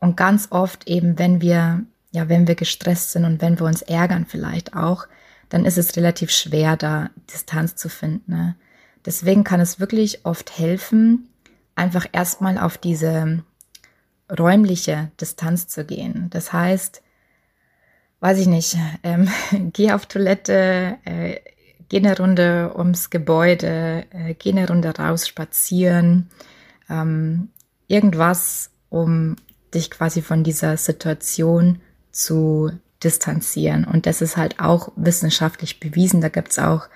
Und 0.00 0.16
ganz 0.16 0.48
oft 0.50 0.88
eben, 0.88 1.18
wenn 1.18 1.40
wir, 1.40 1.84
ja, 2.12 2.28
wenn 2.28 2.46
wir 2.46 2.54
gestresst 2.54 3.12
sind 3.12 3.24
und 3.24 3.40
wenn 3.40 3.58
wir 3.58 3.66
uns 3.66 3.82
ärgern 3.82 4.26
vielleicht 4.26 4.74
auch, 4.74 5.06
dann 5.48 5.64
ist 5.64 5.78
es 5.78 5.96
relativ 5.96 6.30
schwer, 6.30 6.76
da 6.76 7.10
Distanz 7.32 7.76
zu 7.76 7.88
finden. 7.88 8.32
Ne? 8.32 8.56
Deswegen 9.06 9.44
kann 9.44 9.60
es 9.60 9.80
wirklich 9.80 10.24
oft 10.24 10.58
helfen, 10.58 11.28
einfach 11.74 12.06
erstmal 12.12 12.58
auf 12.58 12.78
diese 12.78 13.42
räumliche 14.30 15.10
Distanz 15.20 15.68
zu 15.68 15.84
gehen. 15.84 16.28
Das 16.30 16.52
heißt, 16.52 17.02
weiß 18.20 18.38
ich 18.38 18.46
nicht, 18.46 18.76
ähm, 19.02 19.28
geh 19.72 19.92
auf 19.92 20.06
Toilette, 20.06 20.98
äh, 21.04 21.40
geh 21.88 21.98
eine 21.98 22.16
Runde 22.16 22.72
ums 22.76 23.10
Gebäude, 23.10 24.06
äh, 24.10 24.34
geh 24.34 24.50
eine 24.50 24.66
Runde 24.66 24.96
raus 24.96 25.28
spazieren, 25.28 26.30
ähm, 26.88 27.50
irgendwas, 27.88 28.70
um 28.88 29.36
dich 29.74 29.90
quasi 29.90 30.22
von 30.22 30.44
dieser 30.44 30.76
Situation 30.76 31.80
zu 32.12 32.70
distanzieren. 33.02 33.84
Und 33.84 34.06
das 34.06 34.22
ist 34.22 34.36
halt 34.36 34.60
auch 34.60 34.92
wissenschaftlich 34.96 35.80
bewiesen. 35.80 36.20
Da 36.20 36.28
gibt's 36.28 36.58
auch 36.58 36.88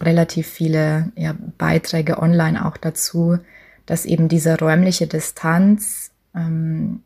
relativ 0.00 0.46
viele 0.46 1.12
ja, 1.16 1.34
Beiträge 1.56 2.18
online 2.18 2.64
auch 2.66 2.76
dazu, 2.76 3.38
dass 3.86 4.04
eben 4.04 4.28
diese 4.28 4.58
räumliche 4.58 5.06
Distanz 5.06 6.10
ähm, 6.34 7.02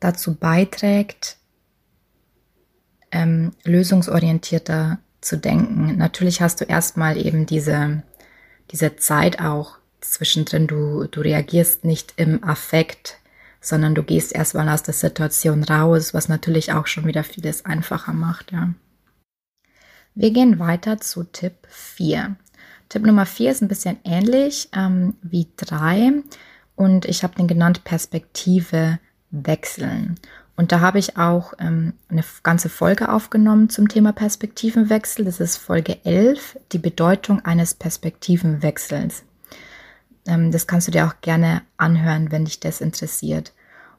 dazu 0.00 0.34
beiträgt, 0.34 1.36
ähm, 3.12 3.52
lösungsorientierter 3.64 4.98
zu 5.20 5.36
denken. 5.36 5.96
Natürlich 5.96 6.40
hast 6.40 6.60
du 6.60 6.64
erstmal 6.64 7.16
eben 7.16 7.46
diese, 7.46 8.02
diese 8.72 8.96
Zeit 8.96 9.40
auch 9.40 9.79
zwischendrin. 10.00 10.66
Du, 10.66 11.04
du 11.04 11.20
reagierst 11.20 11.84
nicht 11.84 12.14
im 12.16 12.42
Affekt, 12.44 13.18
sondern 13.60 13.94
du 13.94 14.02
gehst 14.02 14.34
erstmal 14.34 14.68
aus 14.68 14.82
der 14.82 14.94
Situation 14.94 15.64
raus, 15.64 16.14
was 16.14 16.28
natürlich 16.28 16.72
auch 16.72 16.86
schon 16.86 17.06
wieder 17.06 17.24
vieles 17.24 17.64
einfacher 17.64 18.12
macht, 18.12 18.52
ja. 18.52 18.74
Wir 20.14 20.32
gehen 20.32 20.58
weiter 20.58 20.98
zu 20.98 21.22
Tipp 21.22 21.54
4. 21.68 22.36
Tipp 22.88 23.06
Nummer 23.06 23.26
4 23.26 23.52
ist 23.52 23.62
ein 23.62 23.68
bisschen 23.68 23.98
ähnlich 24.04 24.68
ähm, 24.74 25.14
wie 25.22 25.46
3 25.56 26.22
und 26.74 27.04
ich 27.04 27.22
habe 27.22 27.36
den 27.36 27.46
genannt 27.46 27.84
Perspektive 27.84 28.98
wechseln. 29.30 30.16
Und 30.56 30.72
da 30.72 30.80
habe 30.80 30.98
ich 30.98 31.16
auch 31.16 31.54
ähm, 31.58 31.94
eine 32.08 32.24
ganze 32.42 32.68
Folge 32.68 33.10
aufgenommen 33.10 33.70
zum 33.70 33.88
Thema 33.88 34.12
Perspektivenwechsel. 34.12 35.24
Das 35.24 35.40
ist 35.40 35.56
Folge 35.56 36.04
11, 36.04 36.58
die 36.72 36.78
Bedeutung 36.78 37.42
eines 37.44 37.74
Perspektivenwechsels. 37.74 39.22
Ähm, 40.26 40.50
das 40.52 40.66
kannst 40.66 40.88
du 40.88 40.92
dir 40.92 41.06
auch 41.06 41.20
gerne 41.20 41.62
anhören, 41.76 42.30
wenn 42.30 42.44
dich 42.44 42.60
das 42.60 42.80
interessiert. 42.80 43.52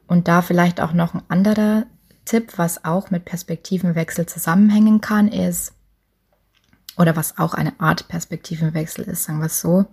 Und 0.07 0.27
da 0.27 0.41
vielleicht 0.41 0.81
auch 0.81 0.93
noch 0.93 1.13
ein 1.13 1.23
anderer 1.29 1.85
Tipp, 2.25 2.53
was 2.57 2.85
auch 2.85 3.11
mit 3.11 3.25
Perspektivenwechsel 3.25 4.25
zusammenhängen 4.25 5.01
kann, 5.01 5.27
ist, 5.27 5.73
oder 6.97 7.15
was 7.15 7.37
auch 7.37 7.53
eine 7.53 7.79
Art 7.79 8.07
Perspektivenwechsel 8.07 9.05
ist, 9.05 9.23
sagen 9.23 9.39
wir 9.39 9.45
es 9.45 9.61
so, 9.61 9.85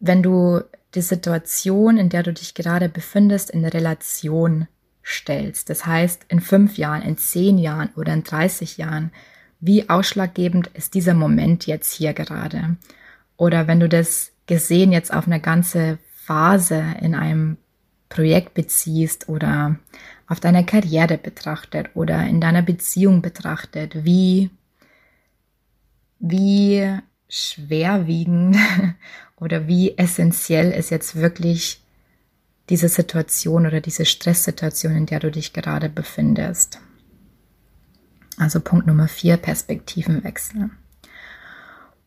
wenn 0.00 0.22
du 0.22 0.62
die 0.94 1.02
Situation, 1.02 1.98
in 1.98 2.08
der 2.08 2.22
du 2.22 2.32
dich 2.32 2.54
gerade 2.54 2.88
befindest, 2.88 3.50
in 3.50 3.64
Relation 3.64 4.68
stellst. 5.04 5.70
Das 5.70 5.86
heißt, 5.86 6.26
in 6.28 6.40
fünf 6.40 6.78
Jahren, 6.78 7.02
in 7.02 7.16
zehn 7.16 7.58
Jahren 7.58 7.90
oder 7.96 8.12
in 8.12 8.24
30 8.24 8.76
Jahren, 8.76 9.12
wie 9.60 9.88
ausschlaggebend 9.88 10.68
ist 10.68 10.94
dieser 10.94 11.14
Moment 11.14 11.66
jetzt 11.66 11.92
hier 11.92 12.12
gerade? 12.12 12.76
Oder 13.36 13.66
wenn 13.66 13.80
du 13.80 13.88
das 13.88 14.32
gesehen 14.46 14.92
jetzt 14.92 15.12
auf 15.12 15.26
eine 15.26 15.40
ganze 15.40 15.98
Phase 16.24 16.82
in 17.00 17.14
einem 17.14 17.56
Projekt 18.08 18.54
beziehst 18.54 19.28
oder 19.28 19.76
auf 20.26 20.40
deiner 20.40 20.64
Karriere 20.64 21.18
betrachtet 21.18 21.90
oder 21.94 22.26
in 22.26 22.40
deiner 22.40 22.62
Beziehung 22.62 23.22
betrachtet, 23.22 24.04
wie, 24.04 24.50
wie 26.18 26.98
schwerwiegend 27.28 28.56
oder 29.36 29.66
wie 29.66 29.96
essentiell 29.96 30.72
ist 30.72 30.90
jetzt 30.90 31.16
wirklich 31.16 31.82
diese 32.68 32.88
Situation 32.88 33.66
oder 33.66 33.80
diese 33.80 34.04
Stresssituation, 34.04 34.96
in 34.96 35.06
der 35.06 35.20
du 35.20 35.30
dich 35.30 35.52
gerade 35.52 35.88
befindest. 35.88 36.80
Also 38.38 38.60
Punkt 38.60 38.86
Nummer 38.86 39.08
vier, 39.08 39.36
Perspektivenwechsel. 39.36 40.70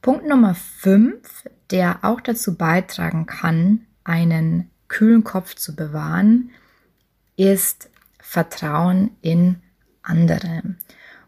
Punkt 0.01 0.27
Nummer 0.27 0.55
fünf, 0.55 1.45
der 1.71 1.99
auch 2.03 2.21
dazu 2.21 2.55
beitragen 2.55 3.25
kann, 3.25 3.85
einen 4.03 4.69
kühlen 4.87 5.23
Kopf 5.23 5.55
zu 5.55 5.75
bewahren, 5.75 6.51
ist 7.37 7.89
Vertrauen 8.19 9.11
in 9.21 9.57
andere. 10.01 10.63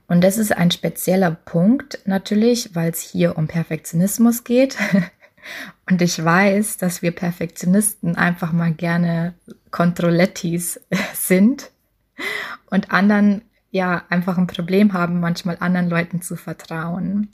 Und 0.08 0.22
das 0.24 0.38
ist 0.38 0.52
ein 0.52 0.72
spezieller 0.72 1.32
Punkt 1.32 2.00
natürlich, 2.06 2.76
weil 2.76 2.92
es 2.92 3.00
hier 3.00 3.38
um 3.38 3.48
Perfektionismus 3.48 4.44
geht. 4.44 4.78
Und 5.90 6.02
ich 6.02 6.24
weiß, 6.24 6.78
dass 6.78 7.02
wir 7.02 7.12
Perfektionisten 7.12 8.16
einfach 8.16 8.52
mal 8.52 8.74
gerne 8.74 9.34
Kontrollettis 9.72 10.80
sind 11.14 11.72
und 12.70 12.92
anderen 12.92 13.42
ja 13.72 14.04
einfach 14.10 14.38
ein 14.38 14.48
Problem 14.48 14.94
haben, 14.94 15.20
manchmal 15.20 15.58
anderen 15.60 15.90
Leuten 15.90 16.22
zu 16.22 16.36
vertrauen. 16.36 17.30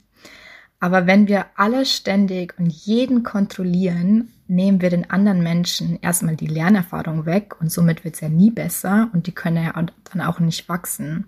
Aber 0.80 1.06
wenn 1.06 1.26
wir 1.26 1.46
alle 1.56 1.84
ständig 1.84 2.54
und 2.58 2.70
jeden 2.70 3.22
kontrollieren 3.22 4.32
nehmen 4.48 4.80
wir 4.80 4.90
den 4.90 5.10
anderen 5.10 5.42
Menschen 5.42 5.98
erstmal 6.00 6.34
die 6.34 6.46
Lernerfahrung 6.46 7.26
weg 7.26 7.60
und 7.60 7.70
somit 7.70 8.04
wird 8.04 8.14
es 8.14 8.20
ja 8.20 8.28
nie 8.28 8.50
besser 8.50 9.10
und 9.12 9.26
die 9.26 9.32
können 9.32 9.62
ja 9.62 9.72
dann 10.12 10.22
auch 10.22 10.40
nicht 10.40 10.68
wachsen. 10.68 11.26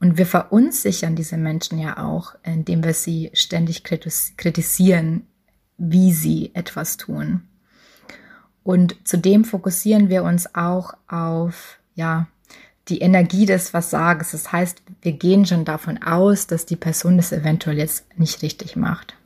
Und 0.00 0.18
wir 0.18 0.26
verunsichern 0.26 1.16
diese 1.16 1.36
Menschen 1.36 1.78
ja 1.78 1.98
auch, 1.98 2.34
indem 2.42 2.84
wir 2.84 2.94
sie 2.94 3.30
ständig 3.34 3.82
kritisieren, 3.84 5.26
wie 5.78 6.12
sie 6.12 6.52
etwas 6.54 6.96
tun. 6.96 7.42
Und 8.62 8.96
zudem 9.04 9.44
fokussieren 9.44 10.08
wir 10.08 10.22
uns 10.22 10.54
auch 10.54 10.94
auf, 11.08 11.78
ja, 11.94 12.28
die 12.88 13.00
Energie 13.00 13.46
des 13.46 13.70
Versagens. 13.70 14.32
Das 14.32 14.52
heißt, 14.52 14.82
wir 15.02 15.12
gehen 15.12 15.46
schon 15.46 15.64
davon 15.64 16.02
aus, 16.02 16.46
dass 16.46 16.66
die 16.66 16.76
Person 16.76 17.16
das 17.16 17.32
eventuell 17.32 17.78
jetzt 17.78 18.06
nicht 18.18 18.42
richtig 18.42 18.76
macht. 18.76 19.16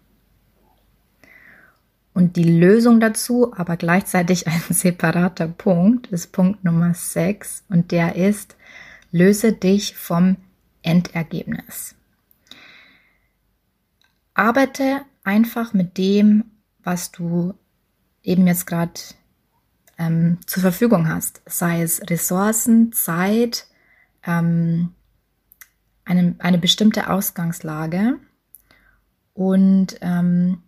Und 2.14 2.36
die 2.36 2.58
Lösung 2.58 2.98
dazu, 2.98 3.54
aber 3.56 3.76
gleichzeitig 3.76 4.46
ein 4.48 4.62
separater 4.70 5.48
Punkt, 5.48 6.08
ist 6.08 6.32
Punkt 6.32 6.64
Nummer 6.64 6.94
6 6.94 7.64
und 7.68 7.92
der 7.92 8.16
ist, 8.16 8.56
löse 9.12 9.52
dich 9.52 9.94
vom 9.94 10.36
Endergebnis. 10.82 11.94
Arbeite 14.34 15.02
einfach 15.24 15.72
mit 15.72 15.98
dem, 15.98 16.44
was 16.82 17.10
du 17.10 17.54
eben 18.22 18.46
jetzt 18.46 18.66
gerade 18.66 18.92
ähm, 19.98 20.38
zur 20.46 20.62
Verfügung 20.62 21.08
hast, 21.08 21.42
sei 21.46 21.82
es 21.82 22.00
Ressourcen, 22.08 22.92
Zeit, 22.92 23.66
ähm, 24.24 24.94
eine, 26.04 26.36
eine 26.38 26.58
bestimmte 26.58 27.10
Ausgangslage 27.10 28.18
und 29.34 29.98
ähm, 30.00 30.62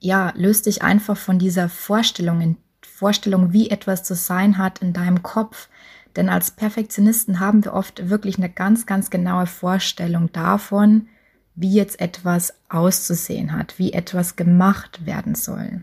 ja, 0.00 0.32
löst 0.36 0.66
dich 0.66 0.82
einfach 0.82 1.16
von 1.16 1.38
dieser 1.38 1.68
Vorstellung, 1.68 2.56
Vorstellung, 2.82 3.52
wie 3.52 3.70
etwas 3.70 4.04
zu 4.04 4.14
sein 4.14 4.58
hat 4.58 4.80
in 4.80 4.92
deinem 4.92 5.22
Kopf. 5.22 5.68
Denn 6.16 6.28
als 6.28 6.50
Perfektionisten 6.50 7.38
haben 7.38 7.64
wir 7.64 7.74
oft 7.74 8.08
wirklich 8.08 8.38
eine 8.38 8.48
ganz, 8.48 8.86
ganz 8.86 9.10
genaue 9.10 9.46
Vorstellung 9.46 10.32
davon, 10.32 11.08
wie 11.54 11.74
jetzt 11.74 12.00
etwas 12.00 12.54
auszusehen 12.68 13.52
hat, 13.52 13.78
wie 13.78 13.92
etwas 13.92 14.36
gemacht 14.36 15.06
werden 15.06 15.34
soll. 15.34 15.82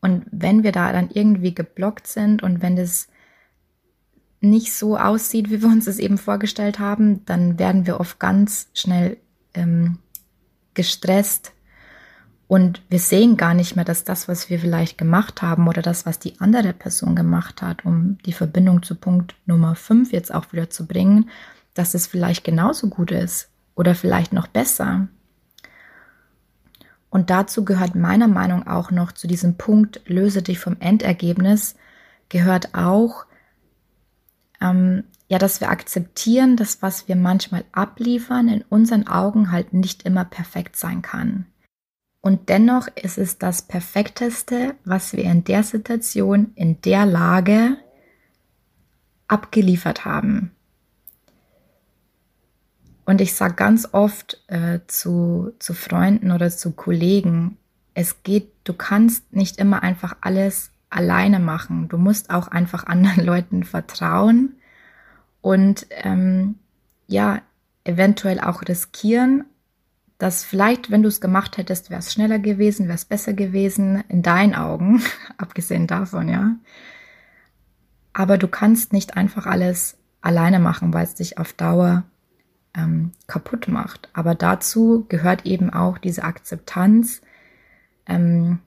Und 0.00 0.24
wenn 0.30 0.62
wir 0.62 0.72
da 0.72 0.92
dann 0.92 1.10
irgendwie 1.10 1.54
geblockt 1.54 2.06
sind 2.06 2.42
und 2.42 2.62
wenn 2.62 2.76
das 2.76 3.08
nicht 4.40 4.72
so 4.72 4.96
aussieht, 4.96 5.50
wie 5.50 5.60
wir 5.60 5.68
uns 5.68 5.86
es 5.86 5.98
eben 5.98 6.16
vorgestellt 6.16 6.78
haben, 6.78 7.24
dann 7.26 7.58
werden 7.58 7.86
wir 7.86 8.00
oft 8.00 8.18
ganz 8.18 8.68
schnell 8.72 9.18
ähm, 9.54 9.98
gestresst 10.72 11.52
und 12.50 12.82
wir 12.88 12.98
sehen 12.98 13.36
gar 13.36 13.54
nicht 13.54 13.76
mehr, 13.76 13.84
dass 13.84 14.02
das, 14.02 14.26
was 14.26 14.50
wir 14.50 14.58
vielleicht 14.58 14.98
gemacht 14.98 15.40
haben 15.40 15.68
oder 15.68 15.82
das, 15.82 16.04
was 16.04 16.18
die 16.18 16.40
andere 16.40 16.72
Person 16.72 17.14
gemacht 17.14 17.62
hat, 17.62 17.84
um 17.84 18.18
die 18.26 18.32
Verbindung 18.32 18.82
zu 18.82 18.96
Punkt 18.96 19.36
Nummer 19.46 19.76
5 19.76 20.10
jetzt 20.10 20.34
auch 20.34 20.52
wieder 20.52 20.68
zu 20.68 20.88
bringen, 20.88 21.30
dass 21.74 21.94
es 21.94 22.08
vielleicht 22.08 22.42
genauso 22.42 22.88
gut 22.88 23.12
ist 23.12 23.50
oder 23.76 23.94
vielleicht 23.94 24.32
noch 24.32 24.48
besser. 24.48 25.06
Und 27.10 27.28
dazu 27.28 27.64
gehört 27.64 27.96
meiner 27.96 28.28
Meinung 28.28 28.66
auch 28.66 28.90
noch 28.90 29.12
zu 29.12 29.26
diesem 29.26 29.56
Punkt, 29.56 30.00
löse 30.06 30.42
dich 30.42 30.60
vom 30.60 30.76
Endergebnis, 30.78 31.74
gehört 32.28 32.74
auch, 32.74 33.26
ähm, 34.60 35.04
ja, 35.28 35.38
dass 35.38 35.60
wir 35.60 35.70
akzeptieren, 35.70 36.56
dass 36.56 36.82
was 36.82 37.08
wir 37.08 37.16
manchmal 37.16 37.64
abliefern, 37.72 38.48
in 38.48 38.64
unseren 38.68 39.06
Augen 39.06 39.50
halt 39.50 39.72
nicht 39.72 40.04
immer 40.04 40.24
perfekt 40.24 40.76
sein 40.76 41.02
kann. 41.02 41.46
Und 42.20 42.48
dennoch 42.48 42.88
ist 42.96 43.18
es 43.18 43.38
das 43.38 43.62
Perfekteste, 43.62 44.74
was 44.84 45.12
wir 45.12 45.24
in 45.24 45.44
der 45.44 45.62
Situation, 45.62 46.52
in 46.54 46.80
der 46.82 47.06
Lage 47.06 47.76
abgeliefert 49.26 50.04
haben. 50.04 50.52
Und 53.10 53.20
ich 53.20 53.34
sage 53.34 53.54
ganz 53.54 53.88
oft 53.90 54.40
äh, 54.46 54.78
zu, 54.86 55.50
zu 55.58 55.74
Freunden 55.74 56.30
oder 56.30 56.48
zu 56.48 56.70
Kollegen, 56.70 57.56
es 57.92 58.22
geht, 58.22 58.52
du 58.62 58.72
kannst 58.72 59.34
nicht 59.34 59.58
immer 59.58 59.82
einfach 59.82 60.18
alles 60.20 60.70
alleine 60.90 61.40
machen. 61.40 61.88
Du 61.88 61.98
musst 61.98 62.30
auch 62.30 62.46
einfach 62.46 62.86
anderen 62.86 63.24
Leuten 63.26 63.64
vertrauen 63.64 64.54
und 65.40 65.88
ähm, 65.90 66.60
ja, 67.08 67.42
eventuell 67.82 68.38
auch 68.38 68.62
riskieren, 68.62 69.44
dass 70.18 70.44
vielleicht, 70.44 70.92
wenn 70.92 71.02
du 71.02 71.08
es 71.08 71.20
gemacht 71.20 71.56
hättest, 71.56 71.90
wäre 71.90 71.98
es 71.98 72.12
schneller 72.12 72.38
gewesen, 72.38 72.86
wäre 72.86 72.94
es 72.94 73.06
besser 73.06 73.32
gewesen, 73.32 74.04
in 74.06 74.22
deinen 74.22 74.54
Augen, 74.54 75.02
abgesehen 75.36 75.88
davon, 75.88 76.28
ja. 76.28 76.54
Aber 78.12 78.38
du 78.38 78.46
kannst 78.46 78.92
nicht 78.92 79.16
einfach 79.16 79.46
alles 79.46 79.96
alleine 80.20 80.60
machen, 80.60 80.94
weil 80.94 81.02
es 81.02 81.16
dich 81.16 81.38
auf 81.38 81.52
Dauer 81.54 82.04
ähm, 82.74 83.12
kaputt 83.26 83.68
macht. 83.68 84.08
Aber 84.12 84.34
dazu 84.34 85.06
gehört 85.08 85.46
eben 85.46 85.70
auch 85.70 85.98
diese 85.98 86.24
Akzeptanz, 86.24 87.20
ähm, 88.06 88.60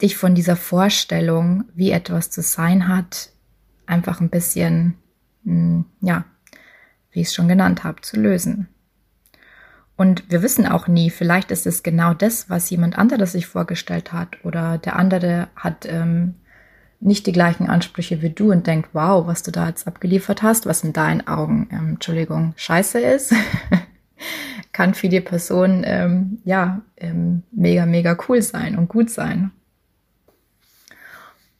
dich 0.00 0.16
von 0.16 0.34
dieser 0.34 0.56
Vorstellung, 0.56 1.64
wie 1.74 1.90
etwas 1.90 2.30
zu 2.30 2.42
sein 2.42 2.88
hat, 2.88 3.30
einfach 3.86 4.20
ein 4.20 4.30
bisschen, 4.30 4.94
hm, 5.44 5.84
ja, 6.00 6.24
wie 7.10 7.20
ich 7.20 7.28
es 7.28 7.34
schon 7.34 7.48
genannt 7.48 7.84
habe, 7.84 8.00
zu 8.02 8.18
lösen. 8.18 8.68
Und 9.96 10.30
wir 10.30 10.42
wissen 10.42 10.66
auch 10.66 10.88
nie, 10.88 11.10
vielleicht 11.10 11.50
ist 11.50 11.66
es 11.66 11.82
genau 11.84 12.14
das, 12.14 12.50
was 12.50 12.70
jemand 12.70 12.98
anderes 12.98 13.32
sich 13.32 13.46
vorgestellt 13.46 14.12
hat 14.12 14.44
oder 14.44 14.78
der 14.78 14.96
andere 14.96 15.48
hat 15.54 15.86
ähm, 15.86 16.34
nicht 17.04 17.26
die 17.26 17.32
gleichen 17.32 17.68
Ansprüche 17.68 18.22
wie 18.22 18.30
du 18.30 18.50
und 18.50 18.66
denkt, 18.66 18.90
wow, 18.94 19.26
was 19.26 19.42
du 19.42 19.50
da 19.50 19.68
jetzt 19.68 19.86
abgeliefert 19.86 20.42
hast, 20.42 20.64
was 20.66 20.84
in 20.84 20.92
deinen 20.92 21.26
Augen, 21.26 21.68
ähm, 21.70 21.88
Entschuldigung, 21.90 22.54
scheiße 22.56 22.98
ist, 22.98 23.34
kann 24.72 24.94
für 24.94 25.08
die 25.08 25.20
Person 25.20 25.82
ähm, 25.84 26.38
ja 26.44 26.80
ähm, 26.96 27.42
mega, 27.52 27.84
mega 27.84 28.16
cool 28.28 28.40
sein 28.40 28.76
und 28.76 28.88
gut 28.88 29.10
sein. 29.10 29.50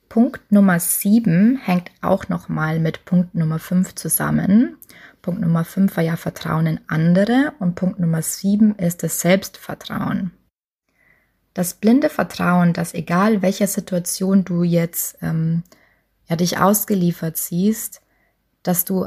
Punkt 0.08 0.50
Nummer 0.50 0.80
7 0.80 1.58
hängt 1.62 1.90
auch 2.00 2.28
nochmal 2.28 2.78
mit 2.78 3.04
Punkt 3.04 3.34
Nummer 3.34 3.58
5 3.58 3.94
zusammen. 3.96 4.76
Punkt 5.20 5.40
Nummer 5.40 5.64
5 5.64 5.96
war 5.96 6.04
ja 6.04 6.16
Vertrauen 6.16 6.66
in 6.66 6.80
andere 6.86 7.52
und 7.58 7.74
Punkt 7.74 7.98
Nummer 7.98 8.22
7 8.22 8.76
ist 8.76 9.02
das 9.02 9.20
Selbstvertrauen. 9.20 10.30
Das 11.54 11.74
blinde 11.74 12.10
Vertrauen, 12.10 12.72
dass 12.72 12.94
egal 12.94 13.40
welcher 13.40 13.68
Situation 13.68 14.44
du 14.44 14.64
jetzt 14.64 15.16
ähm, 15.22 15.62
ja, 16.28 16.36
dich 16.36 16.58
ausgeliefert 16.58 17.36
siehst, 17.36 18.02
dass 18.62 18.84
du 18.84 19.06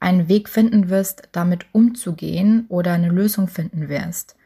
einen 0.00 0.28
Weg 0.28 0.48
finden 0.48 0.90
wirst, 0.90 1.28
damit 1.32 1.66
umzugehen 1.72 2.66
oder 2.68 2.92
eine 2.92 3.08
Lösung 3.08 3.48
finden 3.48 3.88
wirst. 3.88 4.36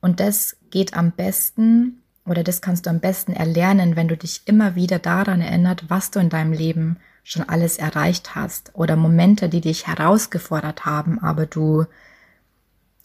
Und 0.00 0.18
das 0.18 0.56
geht 0.70 0.94
am 0.94 1.12
besten, 1.12 2.02
oder 2.26 2.42
das 2.42 2.60
kannst 2.60 2.86
du 2.86 2.90
am 2.90 3.00
besten 3.00 3.32
erlernen, 3.32 3.96
wenn 3.96 4.08
du 4.08 4.16
dich 4.16 4.42
immer 4.46 4.74
wieder 4.74 4.98
daran 4.98 5.40
erinnert, 5.40 5.84
was 5.88 6.10
du 6.10 6.20
in 6.20 6.30
deinem 6.30 6.52
Leben 6.52 6.96
schon 7.22 7.48
alles 7.48 7.78
erreicht 7.78 8.34
hast 8.34 8.72
oder 8.74 8.96
Momente, 8.96 9.48
die 9.48 9.60
dich 9.60 9.86
herausgefordert 9.86 10.84
haben, 10.84 11.18
aber 11.20 11.46
du, 11.46 11.86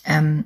ähm, 0.03 0.45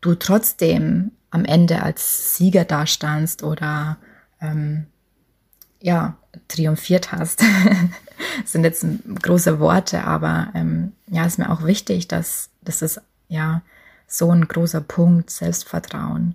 du 0.00 0.14
trotzdem 0.14 1.12
am 1.30 1.44
Ende 1.44 1.82
als 1.82 2.36
Sieger 2.36 2.64
dastandst 2.64 3.42
oder 3.42 3.98
ähm, 4.40 4.86
ja, 5.80 6.16
triumphiert 6.48 7.12
hast. 7.12 7.42
das 8.42 8.52
sind 8.52 8.64
jetzt 8.64 8.84
große 9.22 9.60
Worte, 9.60 10.04
aber 10.04 10.48
ähm, 10.54 10.92
ja, 11.06 11.24
ist 11.24 11.38
mir 11.38 11.50
auch 11.50 11.64
wichtig, 11.64 12.08
dass 12.08 12.50
das 12.62 12.82
ist 12.82 13.00
ja 13.28 13.62
so 14.06 14.30
ein 14.30 14.48
großer 14.48 14.80
Punkt, 14.80 15.30
Selbstvertrauen. 15.30 16.34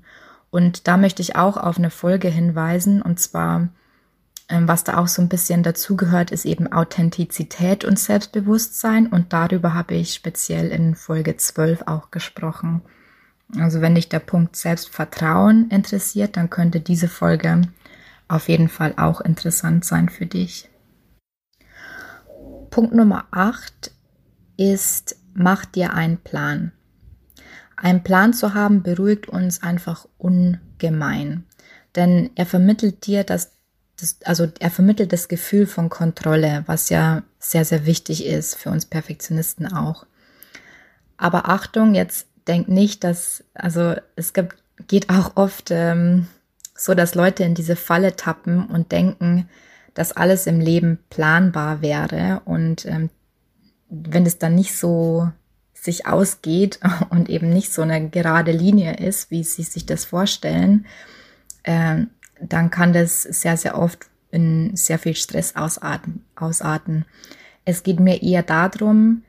Und 0.49 0.87
da 0.87 0.95
möchte 0.95 1.21
ich 1.21 1.35
auch 1.35 1.57
auf 1.57 1.77
eine 1.77 1.89
Folge 1.89 2.29
hinweisen, 2.29 3.01
und 3.01 3.19
zwar, 3.19 3.67
ähm, 4.47 4.67
was 4.67 4.85
da 4.85 4.97
auch 4.97 5.09
so 5.09 5.21
ein 5.21 5.27
bisschen 5.27 5.63
dazugehört, 5.63 6.31
ist 6.31 6.45
eben 6.45 6.71
Authentizität 6.71 7.83
und 7.83 7.99
Selbstbewusstsein. 7.99 9.07
Und 9.07 9.33
darüber 9.33 9.73
habe 9.73 9.95
ich 9.95 10.13
speziell 10.13 10.69
in 10.69 10.95
Folge 10.95 11.35
12 11.35 11.83
auch 11.87 12.11
gesprochen. 12.11 12.81
Also 13.53 13.81
wenn 13.81 13.95
dich 13.95 14.09
der 14.09 14.19
Punkt 14.19 14.55
Selbstvertrauen 14.55 15.69
interessiert, 15.69 16.35
dann 16.37 16.49
könnte 16.49 16.79
diese 16.79 17.07
Folge 17.07 17.61
auf 18.27 18.49
jeden 18.49 18.69
Fall 18.69 18.93
auch 18.97 19.21
interessant 19.21 19.85
sein 19.85 20.09
für 20.09 20.25
dich. 20.25 20.69
Punkt 22.69 22.93
Nummer 22.93 23.27
8 23.31 23.91
ist, 24.57 25.17
mach 25.33 25.65
dir 25.65 25.93
einen 25.93 26.17
Plan. 26.17 26.71
Ein 27.77 28.03
Plan 28.03 28.33
zu 28.33 28.53
haben 28.53 28.83
beruhigt 28.83 29.27
uns 29.27 29.61
einfach 29.61 30.07
ungemein, 30.17 31.45
denn 31.95 32.31
er 32.35 32.45
vermittelt 32.45 33.05
dir 33.05 33.23
das, 33.23 33.51
das, 33.99 34.17
also 34.25 34.51
er 34.59 34.71
vermittelt 34.71 35.13
das 35.13 35.27
Gefühl 35.27 35.67
von 35.67 35.89
Kontrolle, 35.89 36.63
was 36.65 36.89
ja 36.89 37.23
sehr, 37.37 37.65
sehr 37.65 37.85
wichtig 37.85 38.25
ist 38.25 38.55
für 38.55 38.69
uns 38.69 38.85
Perfektionisten 38.85 39.71
auch. 39.71 40.05
Aber 41.17 41.47
Achtung, 41.49 41.95
jetzt 41.95 42.27
denk 42.47 42.67
nicht, 42.67 43.03
dass, 43.03 43.43
also 43.53 43.95
es 44.15 44.33
gibt 44.33 44.55
geht 44.87 45.09
auch 45.09 45.35
oft 45.35 45.71
ähm, 45.71 46.27
so, 46.75 46.93
dass 46.93 47.15
Leute 47.15 47.43
in 47.43 47.55
diese 47.55 47.75
Falle 47.75 48.15
tappen 48.15 48.65
und 48.65 48.91
denken, 48.91 49.49
dass 49.93 50.11
alles 50.11 50.47
im 50.47 50.59
Leben 50.59 50.99
planbar 51.09 51.81
wäre. 51.81 52.41
Und 52.45 52.85
ähm, 52.85 53.09
wenn 53.89 54.25
es 54.25 54.37
dann 54.37 54.55
nicht 54.55 54.75
so 54.77 55.31
sich 55.73 56.05
ausgeht 56.05 56.79
und 57.09 57.29
eben 57.29 57.49
nicht 57.49 57.71
so 57.71 57.81
eine 57.81 58.09
gerade 58.09 58.51
Linie 58.51 58.97
ist, 58.97 59.31
wie 59.31 59.43
sie 59.43 59.63
sich 59.63 59.85
das 59.85 60.05
vorstellen, 60.05 60.85
äh, 61.63 62.03
dann 62.41 62.69
kann 62.69 62.91
das 62.91 63.23
sehr, 63.23 63.55
sehr 63.55 63.77
oft 63.77 64.07
in 64.31 64.75
sehr 64.75 64.99
viel 64.99 65.15
Stress 65.15 65.55
ausarten, 65.55 66.25
ausarten. 66.35 67.05
Es 67.63 67.83
geht 67.83 68.01
mir 68.01 68.21
eher 68.21 68.43
darum, 68.43 69.23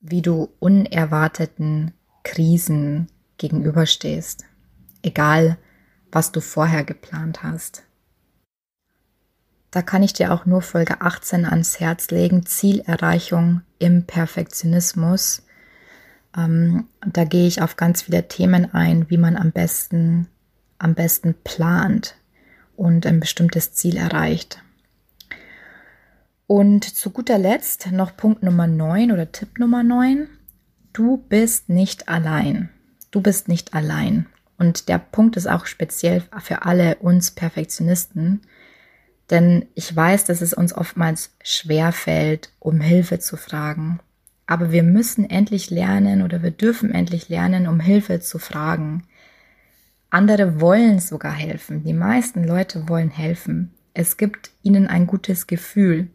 wie 0.00 0.22
du 0.22 0.50
unerwarteten 0.60 1.92
Krisen 2.24 3.06
gegenüberstehst. 3.38 4.44
Egal, 5.02 5.58
was 6.10 6.32
du 6.32 6.40
vorher 6.40 6.84
geplant 6.84 7.42
hast. 7.42 7.84
Da 9.70 9.82
kann 9.82 10.02
ich 10.02 10.12
dir 10.12 10.32
auch 10.32 10.46
nur 10.46 10.62
Folge 10.62 11.00
18 11.00 11.44
ans 11.44 11.80
Herz 11.80 12.10
legen, 12.10 12.46
Zielerreichung 12.46 13.62
im 13.78 14.04
Perfektionismus. 14.04 15.42
Ähm, 16.36 16.86
da 17.04 17.24
gehe 17.24 17.46
ich 17.46 17.60
auf 17.60 17.76
ganz 17.76 18.02
viele 18.02 18.28
Themen 18.28 18.72
ein, 18.72 19.10
wie 19.10 19.16
man 19.16 19.36
am 19.36 19.50
besten, 19.50 20.28
am 20.78 20.94
besten 20.94 21.34
plant 21.42 22.16
und 22.76 23.04
ein 23.04 23.20
bestimmtes 23.20 23.72
Ziel 23.72 23.96
erreicht. 23.96 24.62
Und 26.46 26.84
zu 26.84 27.10
guter 27.10 27.38
Letzt 27.38 27.90
noch 27.90 28.16
Punkt 28.16 28.42
Nummer 28.42 28.68
9 28.68 29.10
oder 29.10 29.32
Tipp 29.32 29.58
Nummer 29.58 29.82
9. 29.82 30.28
Du 30.94 31.16
bist 31.16 31.68
nicht 31.68 32.08
allein. 32.08 32.70
Du 33.10 33.20
bist 33.20 33.48
nicht 33.48 33.74
allein. 33.74 34.26
Und 34.58 34.88
der 34.88 34.98
Punkt 34.98 35.36
ist 35.36 35.48
auch 35.48 35.66
speziell 35.66 36.22
für 36.38 36.62
alle 36.62 36.94
uns 37.00 37.32
Perfektionisten, 37.32 38.42
denn 39.28 39.66
ich 39.74 39.94
weiß, 39.94 40.24
dass 40.24 40.40
es 40.40 40.54
uns 40.54 40.72
oftmals 40.72 41.34
schwer 41.42 41.90
fällt, 41.90 42.52
um 42.60 42.80
Hilfe 42.80 43.18
zu 43.18 43.36
fragen. 43.36 43.98
Aber 44.46 44.70
wir 44.70 44.84
müssen 44.84 45.28
endlich 45.28 45.68
lernen 45.68 46.22
oder 46.22 46.44
wir 46.44 46.52
dürfen 46.52 46.92
endlich 46.92 47.28
lernen, 47.28 47.66
um 47.66 47.80
Hilfe 47.80 48.20
zu 48.20 48.38
fragen. 48.38 49.02
Andere 50.10 50.60
wollen 50.60 51.00
sogar 51.00 51.32
helfen. 51.32 51.82
Die 51.82 51.92
meisten 51.92 52.44
Leute 52.44 52.88
wollen 52.88 53.10
helfen. 53.10 53.74
Es 53.94 54.16
gibt 54.16 54.52
ihnen 54.62 54.86
ein 54.86 55.08
gutes 55.08 55.48
Gefühl. 55.48 56.06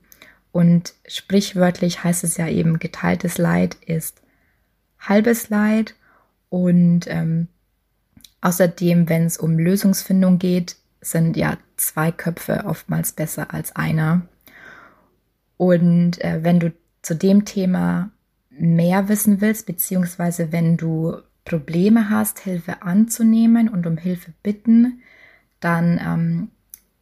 Und 0.53 0.93
sprichwörtlich 1.05 2.05
heißt 2.05 2.23
es 2.23 2.37
ja 2.37 2.47
eben, 2.47 2.79
geteiltes 2.79 3.37
Leid 3.37 3.75
ist 3.85 4.21
halbes 4.99 5.49
Leid. 5.49 5.95
Und 6.49 7.01
ähm, 7.07 7.47
außerdem, 8.41 9.09
wenn 9.09 9.25
es 9.25 9.37
um 9.37 9.57
Lösungsfindung 9.57 10.39
geht, 10.39 10.75
sind 11.01 11.37
ja 11.37 11.57
zwei 11.77 12.11
Köpfe 12.11 12.65
oftmals 12.65 13.11
besser 13.13 13.53
als 13.53 13.75
einer. 13.75 14.21
Und 15.57 16.23
äh, 16.23 16.43
wenn 16.43 16.59
du 16.59 16.73
zu 17.01 17.15
dem 17.15 17.45
Thema 17.45 18.11
mehr 18.49 19.07
wissen 19.07 19.41
willst, 19.41 19.65
beziehungsweise 19.65 20.51
wenn 20.51 20.77
du 20.77 21.17
Probleme 21.45 22.09
hast, 22.09 22.39
Hilfe 22.39 22.81
anzunehmen 22.81 23.69
und 23.69 23.87
um 23.87 23.97
Hilfe 23.97 24.33
bitten, 24.43 25.01
dann 25.59 25.99
ähm, 26.03 26.49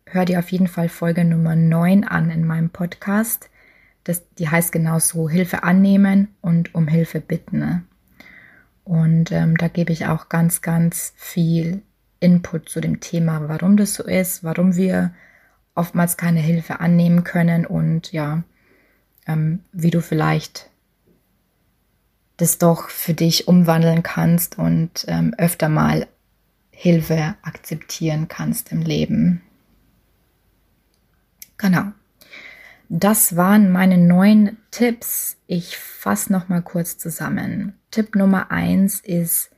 hör 0.05 0.25
dir 0.25 0.39
auf 0.39 0.51
jeden 0.51 0.67
Fall 0.67 0.89
Folge 0.89 1.25
Nummer 1.25 1.55
9 1.55 2.03
an 2.03 2.29
in 2.29 2.45
meinem 2.45 2.69
Podcast. 2.69 3.49
Das, 4.07 4.23
die 4.35 4.47
heißt 4.47 4.71
genauso 4.71 5.27
Hilfe 5.27 5.63
annehmen 5.63 6.29
und 6.39 6.73
um 6.73 6.87
Hilfe 6.87 7.19
bitten. 7.19 7.85
Und 8.85 9.33
ähm, 9.33 9.57
da 9.57 9.67
gebe 9.67 9.91
ich 9.91 10.05
auch 10.05 10.29
ganz, 10.29 10.61
ganz 10.61 11.11
viel 11.17 11.81
Input 12.21 12.69
zu 12.69 12.79
dem 12.79 13.01
Thema, 13.01 13.49
warum 13.49 13.75
das 13.75 13.93
so 13.95 14.03
ist, 14.03 14.45
warum 14.45 14.77
wir 14.77 15.13
oftmals 15.75 16.15
keine 16.15 16.39
Hilfe 16.39 16.79
annehmen 16.79 17.25
können 17.25 17.65
und 17.65 18.13
ja, 18.13 18.43
ähm, 19.27 19.59
wie 19.73 19.91
du 19.91 20.01
vielleicht 20.01 20.69
das 22.37 22.59
doch 22.59 22.87
für 22.87 23.13
dich 23.13 23.49
umwandeln 23.49 24.03
kannst 24.03 24.57
und 24.57 25.03
ähm, 25.09 25.33
öfter 25.37 25.67
mal 25.67 26.07
Hilfe 26.71 27.35
akzeptieren 27.41 28.29
kannst 28.29 28.71
im 28.71 28.83
Leben. 28.83 29.41
Genau. 31.57 31.91
Das 32.89 33.35
waren 33.35 33.71
meine 33.71 33.97
neun 33.97 34.57
Tipps. 34.71 35.37
Ich 35.45 35.77
fasse 35.77 36.31
noch 36.31 36.47
mal 36.47 36.61
kurz 36.61 36.97
zusammen. 36.97 37.73
Tipp 37.91 38.15
Nummer 38.15 38.51
eins 38.51 39.01
ist, 39.01 39.49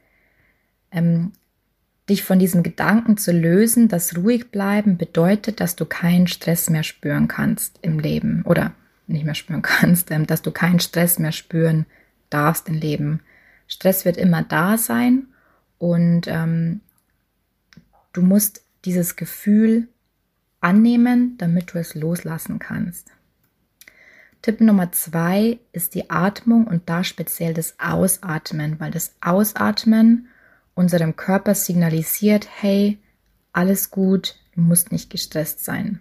ähm, 0.92 1.34
dich 2.10 2.24
von 2.24 2.40
diesem 2.40 2.64
Gedanken 2.64 3.18
zu 3.18 3.32
lösen, 3.32 3.88
dass 3.88 4.18
ruhig 4.18 4.50
bleiben 4.50 4.98
bedeutet, 4.98 5.60
dass 5.60 5.76
du 5.76 5.86
keinen 5.86 6.26
Stress 6.28 6.70
mehr 6.70 6.84
spüren 6.84 7.28
kannst 7.28 7.78
im 7.84 8.00
Leben 8.00 8.42
oder 8.46 8.74
nicht 9.06 9.26
mehr 9.26 9.36
spüren 9.36 9.62
kannst, 9.64 10.10
ähm, 10.12 10.26
dass 10.26 10.42
du 10.42 10.52
keinen 10.52 10.80
Stress 10.80 11.20
mehr 11.20 11.32
spüren 11.32 11.86
darfst 12.32 12.68
im 12.68 12.76
Leben. 12.76 13.22
Stress 13.68 14.06
wird 14.06 14.18
immer 14.18 14.42
da 14.42 14.78
sein 14.78 15.28
und 15.78 16.28
ähm, 16.28 16.82
du 18.14 18.24
musst 18.24 18.64
dieses 18.86 19.16
Gefühl 19.16 19.88
annehmen, 20.62 21.36
damit 21.38 21.74
du 21.74 21.78
es 21.80 21.94
loslassen 21.94 22.58
kannst. 22.58 23.12
Tipp 24.42 24.62
Nummer 24.62 24.92
zwei 24.92 25.60
ist 25.74 25.96
die 25.96 26.10
Atmung 26.10 26.66
und 26.66 26.90
da 26.90 27.04
speziell 27.04 27.54
das 27.54 27.76
Ausatmen, 27.80 28.80
weil 28.80 28.92
das 28.92 29.16
Ausatmen 29.22 30.28
unserem 30.76 31.18
Körper 31.18 31.56
signalisiert, 31.56 32.48
hey, 32.62 33.00
alles 33.52 33.92
gut, 33.92 34.36
du 34.56 34.62
musst 34.62 34.92
nicht 34.94 35.10
gestresst 35.10 35.66
sein. 35.66 36.00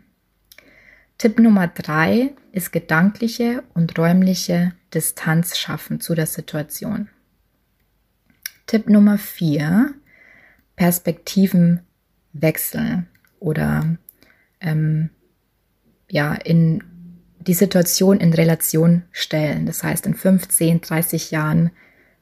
Tipp 1.18 1.40
Nummer 1.40 1.66
drei 1.66 2.34
ist 2.52 2.70
gedankliche 2.70 3.64
und 3.74 3.98
räumliche 3.98 4.72
Distanz 4.94 5.58
schaffen 5.58 6.00
zu 6.00 6.14
der 6.14 6.26
Situation. 6.26 7.08
Tipp 8.66 8.88
Nummer 8.88 9.18
vier, 9.18 9.94
Perspektiven 10.76 11.80
wechseln 12.32 13.08
oder 13.40 13.96
ähm, 14.60 15.10
ja, 16.08 16.34
in 16.34 16.84
die 17.48 17.54
Situation 17.54 18.20
in 18.20 18.34
Relation 18.34 19.02
stellen. 19.10 19.64
Das 19.64 19.82
heißt, 19.82 20.06
in 20.06 20.14
15, 20.14 20.82
30 20.82 21.30
Jahren 21.30 21.70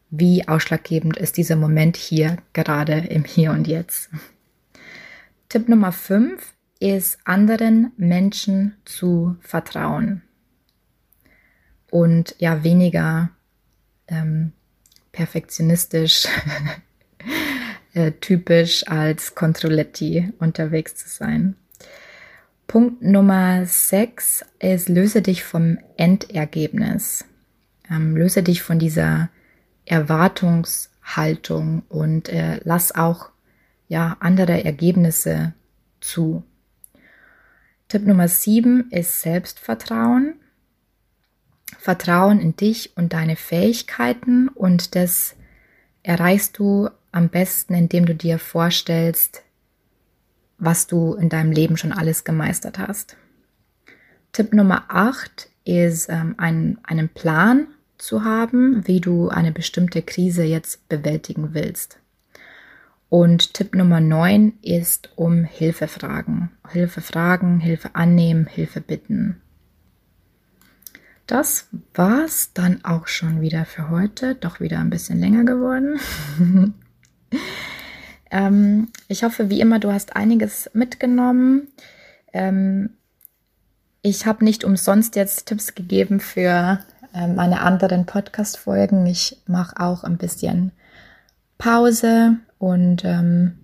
wie 0.08 0.46
ausschlaggebend 0.46 1.16
ist 1.16 1.36
dieser 1.36 1.56
Moment 1.56 1.96
hier 1.96 2.36
gerade 2.52 2.98
im 2.98 3.24
Hier 3.24 3.50
und 3.50 3.66
Jetzt. 3.66 4.08
Tipp 5.48 5.68
Nummer 5.68 5.90
5 5.90 6.54
ist 6.78 7.18
anderen 7.24 7.92
Menschen 7.96 8.76
zu 8.84 9.36
vertrauen 9.40 10.22
und 11.90 12.36
ja 12.38 12.62
weniger 12.62 13.30
ähm, 14.06 14.52
perfektionistisch 15.10 16.28
äh, 17.94 18.12
typisch 18.12 18.86
als 18.86 19.34
Controletti 19.34 20.32
unterwegs 20.38 20.94
zu 20.94 21.08
sein. 21.08 21.56
Punkt 22.66 23.00
Nummer 23.00 23.64
6 23.64 24.44
ist, 24.58 24.88
löse 24.88 25.22
dich 25.22 25.44
vom 25.44 25.78
Endergebnis. 25.96 27.24
Ähm, 27.88 28.16
löse 28.16 28.42
dich 28.42 28.62
von 28.62 28.78
dieser 28.78 29.30
Erwartungshaltung 29.84 31.84
und 31.88 32.28
äh, 32.28 32.60
lass 32.64 32.92
auch 32.92 33.30
ja 33.88 34.16
andere 34.18 34.64
Ergebnisse 34.64 35.54
zu. 36.00 36.42
Tipp 37.88 38.04
Nummer 38.04 38.26
sieben 38.26 38.90
ist 38.90 39.20
Selbstvertrauen. 39.20 40.34
Vertrauen 41.78 42.40
in 42.40 42.56
dich 42.56 42.96
und 42.96 43.12
deine 43.12 43.36
Fähigkeiten 43.36 44.48
und 44.48 44.96
das 44.96 45.36
erreichst 46.02 46.58
du 46.58 46.88
am 47.12 47.28
besten, 47.28 47.74
indem 47.74 48.06
du 48.06 48.14
dir 48.14 48.40
vorstellst, 48.40 49.44
was 50.58 50.86
du 50.86 51.14
in 51.14 51.28
deinem 51.28 51.52
Leben 51.52 51.76
schon 51.76 51.92
alles 51.92 52.24
gemeistert 52.24 52.78
hast. 52.78 53.16
Tipp 54.32 54.52
Nummer 54.52 54.84
acht 54.88 55.50
ist 55.64 56.08
ähm, 56.08 56.34
ein, 56.38 56.78
einen 56.82 57.08
Plan 57.08 57.68
zu 57.98 58.24
haben, 58.24 58.86
wie 58.86 59.00
du 59.00 59.28
eine 59.28 59.52
bestimmte 59.52 60.02
Krise 60.02 60.44
jetzt 60.44 60.88
bewältigen 60.88 61.54
willst. 61.54 61.98
Und 63.08 63.54
Tipp 63.54 63.74
Nummer 63.74 64.00
9 64.00 64.54
ist 64.62 65.10
um 65.14 65.44
Hilfe 65.44 65.88
fragen. 65.88 66.50
Hilfe 66.68 67.00
fragen, 67.00 67.60
Hilfe 67.60 67.94
annehmen, 67.94 68.46
Hilfe 68.46 68.80
bitten. 68.80 69.40
Das 71.26 71.68
war's 71.94 72.52
dann 72.52 72.84
auch 72.84 73.06
schon 73.06 73.40
wieder 73.40 73.64
für 73.64 73.90
heute. 73.90 74.34
Doch 74.34 74.60
wieder 74.60 74.78
ein 74.80 74.90
bisschen 74.90 75.18
länger 75.18 75.44
geworden. 75.44 76.00
ähm, 78.30 78.88
ich 79.08 79.24
hoffe, 79.24 79.50
wie 79.50 79.60
immer, 79.60 79.78
du 79.78 79.92
hast 79.92 80.16
einiges 80.16 80.70
mitgenommen. 80.72 81.68
Ähm, 82.32 82.90
ich 84.02 84.26
habe 84.26 84.44
nicht 84.44 84.64
umsonst 84.64 85.16
jetzt 85.16 85.46
Tipps 85.46 85.74
gegeben 85.74 86.20
für 86.20 86.80
äh, 87.14 87.26
meine 87.28 87.60
anderen 87.60 88.06
Podcast-Folgen. 88.06 89.06
Ich 89.06 89.42
mache 89.46 89.80
auch 89.80 90.04
ein 90.04 90.16
bisschen 90.16 90.72
Pause 91.58 92.36
und 92.58 93.04
ähm, 93.04 93.58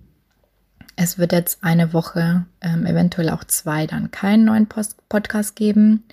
es 0.95 1.17
wird 1.17 1.31
jetzt 1.31 1.63
eine 1.63 1.93
Woche, 1.93 2.45
ähm, 2.61 2.85
eventuell 2.85 3.29
auch 3.29 3.43
zwei, 3.43 3.87
dann 3.87 4.11
keinen 4.11 4.45
neuen 4.45 4.67
Post 4.67 5.07
Podcast 5.09 5.55
geben. 5.55 6.03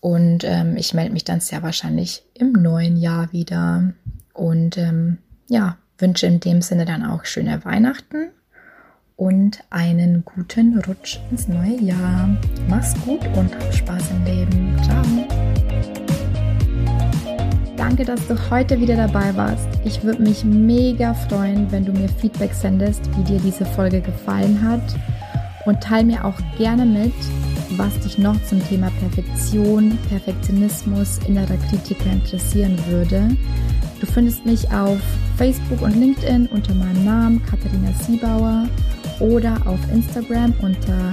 Und 0.00 0.44
ähm, 0.44 0.76
ich 0.76 0.94
melde 0.94 1.12
mich 1.12 1.24
dann 1.24 1.40
sehr 1.40 1.62
wahrscheinlich 1.62 2.22
im 2.34 2.52
neuen 2.52 2.96
Jahr 2.96 3.32
wieder. 3.32 3.92
Und 4.32 4.78
ähm, 4.78 5.18
ja, 5.48 5.76
wünsche 5.98 6.26
in 6.26 6.40
dem 6.40 6.62
Sinne 6.62 6.84
dann 6.84 7.04
auch 7.04 7.24
schöne 7.24 7.64
Weihnachten 7.64 8.30
und 9.16 9.64
einen 9.70 10.24
guten 10.24 10.78
Rutsch 10.78 11.18
ins 11.30 11.48
neue 11.48 11.80
Jahr. 11.80 12.28
Mach's 12.68 12.94
gut 13.04 13.26
und 13.36 13.54
hab 13.54 13.74
Spaß 13.74 14.10
im 14.12 14.24
Leben. 14.24 14.76
Ciao. 14.84 15.04
Danke, 17.76 18.04
dass 18.04 18.26
du 18.28 18.36
heute 18.50 18.80
wieder 18.80 18.96
dabei 18.96 19.34
warst. 19.36 19.68
Ich 19.84 20.04
würde 20.04 20.22
mich 20.22 20.44
mega 20.44 21.14
freuen, 21.14 21.70
wenn 21.72 21.84
du 21.84 21.92
mir 21.92 22.08
Feedback 22.08 22.52
sendest, 22.52 23.08
wie 23.16 23.24
dir 23.24 23.40
diese 23.40 23.64
Folge 23.64 24.00
gefallen 24.00 24.62
hat. 24.62 24.82
Und 25.66 25.82
teile 25.82 26.04
mir 26.04 26.24
auch 26.24 26.38
gerne 26.56 26.86
mit, 26.86 27.12
was 27.76 27.98
dich 28.00 28.18
noch 28.18 28.40
zum 28.44 28.66
Thema 28.68 28.90
Perfektion, 29.00 29.98
Perfektionismus, 30.08 31.18
innerer 31.26 31.56
Kritiker 31.68 32.10
interessieren 32.10 32.78
würde. 32.88 33.36
Du 34.00 34.06
findest 34.06 34.46
mich 34.46 34.70
auf 34.70 34.98
Facebook 35.36 35.82
und 35.82 35.98
LinkedIn 35.98 36.46
unter 36.48 36.72
meinem 36.74 37.04
Namen 37.04 37.42
Katharina 37.44 37.92
Siebauer 38.06 38.68
oder 39.20 39.60
auf 39.66 39.80
Instagram 39.92 40.54
unter 40.62 41.12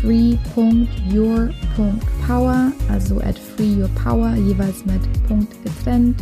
free.your.power, 0.00 2.72
also 2.90 3.20
at 3.20 3.38
freeyourpower, 3.38 4.34
jeweils 4.34 4.84
mit 4.84 5.00
Punkt 5.28 5.54
getrennt. 5.62 6.20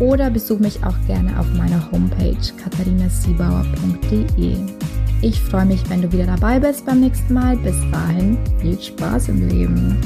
Oder 0.00 0.28
besuch 0.30 0.58
mich 0.58 0.82
auch 0.84 0.96
gerne 1.06 1.38
auf 1.38 1.46
meiner 1.54 1.88
Homepage 1.92 2.34
katharinasiebauer.de. 2.62 4.56
Ich 5.22 5.40
freue 5.40 5.66
mich, 5.66 5.88
wenn 5.88 6.02
du 6.02 6.10
wieder 6.12 6.26
dabei 6.26 6.58
bist 6.58 6.84
beim 6.84 6.98
nächsten 7.00 7.32
Mal. 7.32 7.56
Bis 7.58 7.76
dahin, 7.92 8.36
viel 8.60 8.80
Spaß 8.80 9.28
im 9.28 9.48
Leben. 9.48 9.96